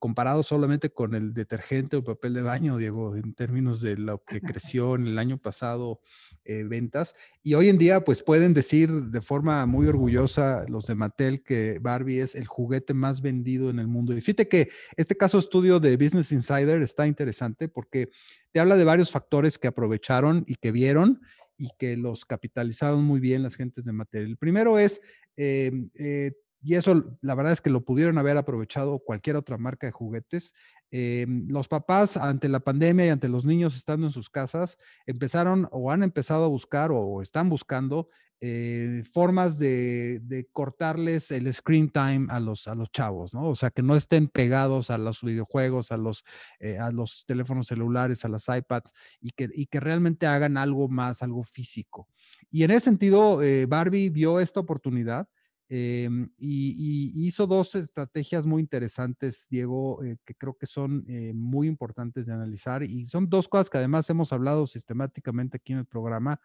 [0.00, 4.40] comparado solamente con el detergente o papel de baño, Diego, en términos de lo que
[4.60, 6.00] creció en el año pasado
[6.44, 7.14] ventas.
[7.44, 11.78] Y hoy en día, pues pueden decir de forma muy orgullosa los de Mattel que
[11.80, 14.12] Barbie es el juguete más vendido en el mundo.
[14.12, 18.10] Y fíjate que este caso estudio de Business Insider está interesante porque
[18.50, 21.20] te habla de varios factores que aprovecharon y que vieron
[21.56, 24.30] y que los capitalizaron muy bien las gentes de material.
[24.30, 25.00] El primero es,
[25.36, 26.32] em, eh,
[26.62, 30.54] y eso la verdad es que lo pudieron haber aprovechado cualquier otra marca de juguetes.
[30.90, 34.76] Em, los papás ante la pandemia y ante los niños estando en sus casas
[35.06, 38.08] empezaron o han empezado a buscar o están buscando
[38.44, 43.50] eh, formas de, cortarles el screen time a los, a los chavos, ¿no?
[43.50, 46.24] O sea, que no estén pegados a los videojuegos, a los,
[46.58, 50.88] eh, a los teléfonos celulares, a las iPads y que, y que realmente hagan algo
[50.88, 52.08] más, algo físico.
[52.50, 55.28] Y en ese sentido, eh, Barbie vio esta oportunidad.
[55.68, 62.82] y, hizo dos estrategias muy interesantes, Diego, que creo que son muy importantes de analizar.
[62.82, 66.40] Y son dos cosas que además hemos hablado sistemáticamente aquí en el programa,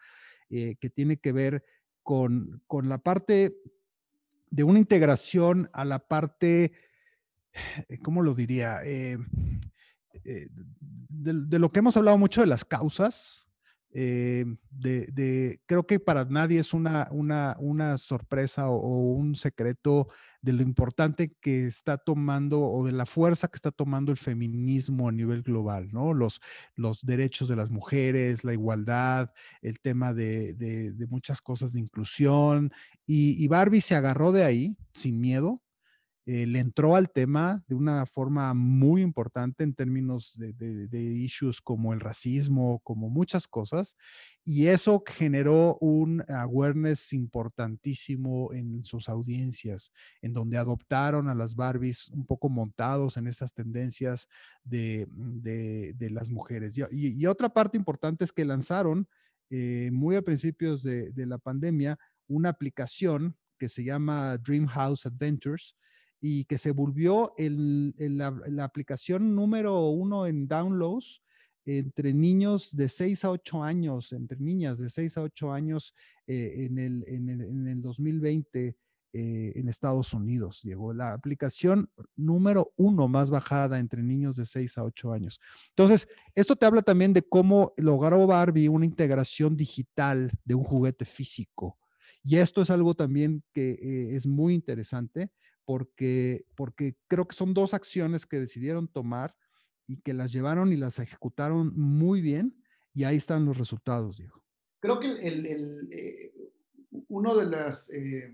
[0.47, 1.61] que tiene que ver
[2.07, 3.57] con, la parte
[4.49, 6.71] de una integración a la parte,
[7.89, 8.79] eh, ¿cómo lo diría?
[8.85, 9.17] Eh,
[10.23, 10.47] eh,
[11.09, 13.46] de, lo que hemos hablado mucho de las causas,
[13.99, 17.07] eh, de, creo que para nadie es una,
[17.97, 23.55] sorpresa o, un secreto de lo importante que está tomando o de la fuerza que
[23.55, 26.13] está tomando el feminismo a nivel global, ¿no?
[26.13, 26.39] Los
[27.01, 29.31] derechos de las mujeres, la igualdad,
[29.63, 32.71] el tema de, muchas cosas de inclusión.
[33.07, 35.63] y Barbie se agarró de ahí sin miedo
[36.29, 41.93] eh, le entró al tema de una forma muy importante en términos de, issues como
[41.93, 43.95] el racismo, como muchas cosas,
[44.43, 52.09] y eso generó un awareness importantísimo en sus audiencias, en donde adoptaron a las Barbies
[52.09, 54.27] un poco montados en esas tendencias
[54.65, 55.07] de,
[56.11, 56.77] las mujeres.
[56.91, 59.07] Y, otra parte importante es que lanzaron
[59.49, 61.97] eh, muy a principios de, la pandemia
[62.27, 65.73] una aplicación que se llama Dream House Adventures,
[66.19, 71.21] y que se volvió el, la, aplicación número uno en downloads
[71.65, 75.93] entre niños de 6 a 8 años, entre niñas de 6 a 8 años
[76.25, 78.77] eh, en, el, en, el, en, el, 2020
[79.13, 80.61] eh, en Estados Unidos.
[80.63, 85.39] Llegó la aplicación número uno más bajada entre niños de 6 a 8 años.
[85.69, 91.05] Entonces, esto te habla también de cómo logró Barbie una integración digital de un juguete
[91.05, 91.77] físico.
[92.23, 95.31] Y esto es algo también que eh, es muy interesante
[95.67, 99.35] porque, porque creo que son dos acciones que decidieron tomar
[99.85, 102.63] y que las llevaron y las ejecutaron muy bien
[102.93, 104.41] y ahí están los resultados, Diego.
[104.79, 106.31] Creo que el, el, eh,
[107.09, 108.33] uno de los eh,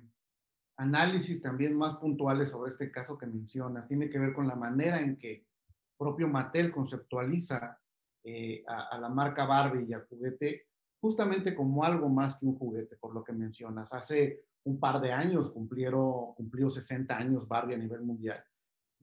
[0.78, 5.02] análisis también más puntuales sobre este caso que menciona tiene que ver con la manera
[5.02, 5.48] en que
[5.98, 7.80] propio Mattel conceptualiza
[8.24, 10.68] eh, a, a, la marca Barbie y al juguete
[11.02, 13.92] justamente como algo más que un juguete, por lo que mencionas.
[13.92, 18.44] Hace un par de años cumplieron, cumplió 60 años Barbie a nivel mundial.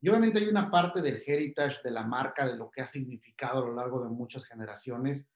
[0.01, 3.63] Y obviamente hay una parte del heritage de la marca, de lo que ha significado
[3.63, 5.27] a lo largo de muchas generaciones,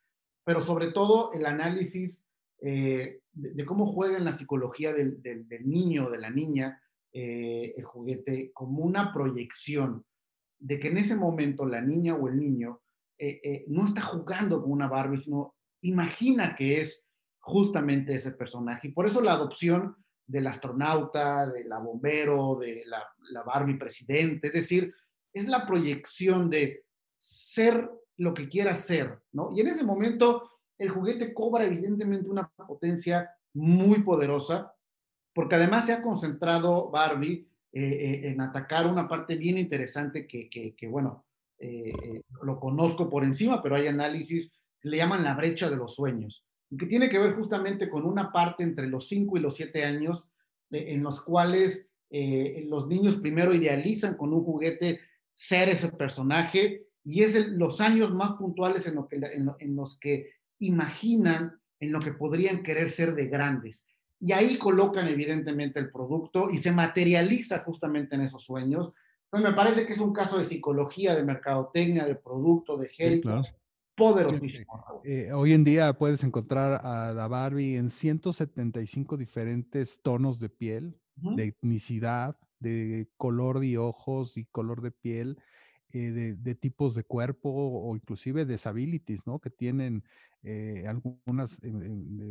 [0.45, 2.27] pero sobre todo el análisis
[2.61, 6.81] eh, de, cómo juega en la psicología del, del, niño, de la niña,
[7.13, 10.05] eh, el juguete, como una proyección
[10.59, 12.81] de que en ese momento la niña o el niño
[13.19, 17.07] eh, no está jugando con una Barbie, sino imagina que es
[17.41, 18.89] justamente ese personaje.
[18.89, 19.95] Y por eso la adopción
[20.27, 24.95] del astronauta, de la bombero, de la, Barbie presidente, es decir,
[25.33, 26.85] es la proyección de
[27.17, 29.51] ser lo que quiera ser, ¿no?
[29.55, 34.75] Y en ese momento el juguete cobra evidentemente una potencia muy poderosa,
[35.33, 40.89] porque además se ha concentrado Barbie eh, eh, en atacar una parte bien interesante que,
[40.89, 41.25] bueno,
[41.59, 44.53] eh, lo conozco por encima, pero hay análisis,
[44.83, 46.45] le llaman la brecha de los sueños
[46.77, 50.29] que tiene que ver justamente con una parte entre los 5 y los 7 años,
[50.71, 55.01] en los cuales eh, los niños primero idealizan con un juguete
[55.35, 60.31] ser ese personaje y es los años más puntuales en, lo que, en, los que
[60.59, 63.87] imaginan en lo que podrían querer ser de grandes.
[64.21, 68.93] Y ahí colocan evidentemente el producto y se materializa justamente en esos sueños.
[69.25, 73.43] Entonces me parece que es un caso de psicología, de mercadotecnia, de producto, de género,
[73.95, 75.03] poderosísimo.
[75.05, 80.99] Eh, hoy en día puedes encontrar a la Barbie en 175 diferentes tonos de piel,
[81.17, 85.39] de etnicidad, de color de ojos y color de piel,
[85.93, 89.39] eh, de, tipos de cuerpo o inclusive disabilities, ¿no?
[89.39, 90.03] Que tienen
[90.43, 91.61] eh, algunas,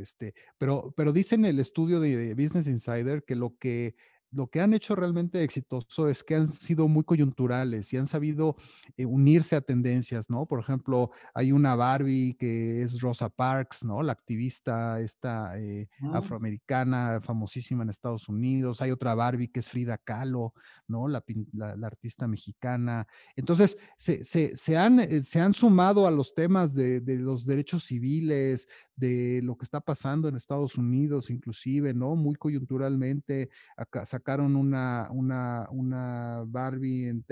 [0.01, 3.95] este, pero, pero dicen el estudio de Business Insider que lo que
[4.33, 8.55] lo que han hecho realmente exitoso es que han sido muy coyunturales y han sabido
[8.97, 10.45] eh, unirse a tendencias, ¿no?
[10.45, 14.01] Por ejemplo, hay una Barbie que es Rosa Parks, ¿no?
[14.01, 16.17] La activista esta eh, ah.
[16.17, 18.81] afroamericana famosísima en Estados Unidos.
[18.81, 20.53] Hay otra Barbie que es Frida Kahlo,
[20.87, 21.07] ¿no?
[21.07, 21.23] La,
[21.83, 23.07] artista mexicana.
[23.35, 28.67] Entonces, se, han, eh, se han sumado a los temas de, de los derechos civiles,
[28.95, 32.15] de lo que está pasando en Estados Unidos, inclusive, ¿no?
[32.15, 37.25] Muy coyunturalmente, acá, sacaron una, una, una Barbie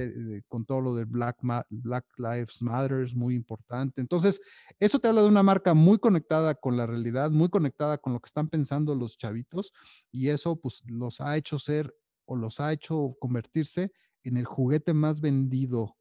[0.49, 1.37] con todo lo de Black,
[1.69, 4.01] Black Lives Matters, muy importante.
[4.01, 4.41] Entonces,
[4.77, 8.19] eso te habla de una marca muy conectada con la realidad, muy conectada con lo
[8.19, 9.71] que están pensando los chavitos,
[10.11, 14.93] y eso pues los ha hecho ser o los ha hecho convertirse en el juguete
[14.93, 15.95] más vendido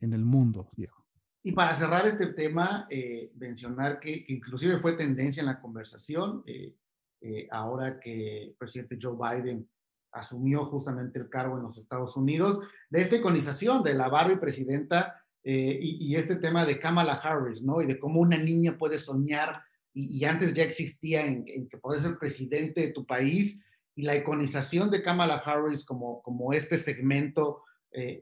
[0.00, 1.06] en el mundo, Diego.
[1.42, 6.74] Y para cerrar este tema, eh, mencionar que, inclusive fue tendencia en la conversación, eh,
[7.22, 9.66] eh, ahora que el presidente Joe Biden
[10.14, 15.20] asumió justamente el cargo en los Estados Unidos, de esta iconización de la Barbie presidenta
[15.42, 17.82] y, este tema de Kamala Harris, ¿no?
[17.82, 19.60] Y de cómo una niña puede soñar,
[19.92, 23.62] y, antes ya existía en, que puede ser presidente de tu país,
[23.94, 27.62] y la iconización de Kamala Harris como, como este segmento,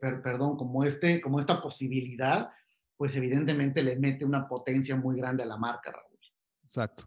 [0.01, 2.49] perdón, como, este, como esta posibilidad,
[2.97, 6.13] pues evidentemente le mete una potencia muy grande a la marca, Raúl.
[6.65, 7.05] Exacto.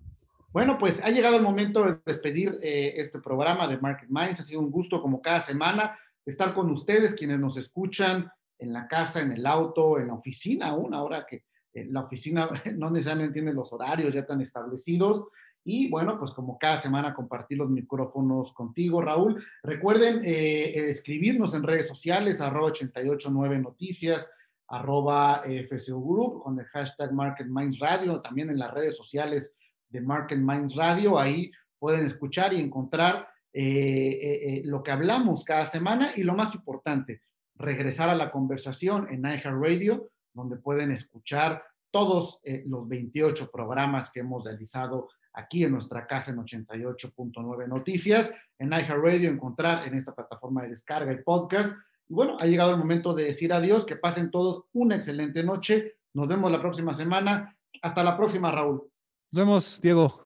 [0.57, 4.41] Bueno, pues ha llegado el momento de despedir eh, este programa de Market Minds.
[4.41, 8.89] Ha sido un gusto, como cada semana, estar con ustedes, quienes nos escuchan en la
[8.89, 11.45] casa, en el auto, en la oficina aún, ahora que
[11.75, 15.27] en la oficina no necesariamente tiene los horarios ya tan establecidos.
[15.63, 19.45] Y bueno, pues como cada semana compartir los micrófonos contigo, Raúl.
[19.63, 24.27] Recuerden eh, escribirnos en redes sociales, arroba 889 Noticias,
[24.69, 29.53] arroba eh, FCU Group con el hashtag Market Minds Radio, también en las redes sociales
[29.89, 31.19] de Market Minds Radio.
[31.19, 36.55] Ahí pueden escuchar y encontrar eh, eh, lo que hablamos cada semana y lo más
[36.55, 37.23] importante,
[37.55, 44.45] regresar a la conversación en Radio donde pueden escuchar todos los 28 programas que hemos
[44.45, 50.71] realizado aquí en nuestra casa en 88.9 Noticias, en Radio encontrar en esta plataforma de
[50.71, 51.75] descarga y podcast
[52.09, 55.97] y bueno, ha llegado el momento de decir adiós, que pasen todos una excelente noche.
[56.15, 57.57] Nos vemos la próxima semana.
[57.83, 58.89] Hasta la próxima, Raúl.
[59.33, 60.25] Nos vemos, Diego.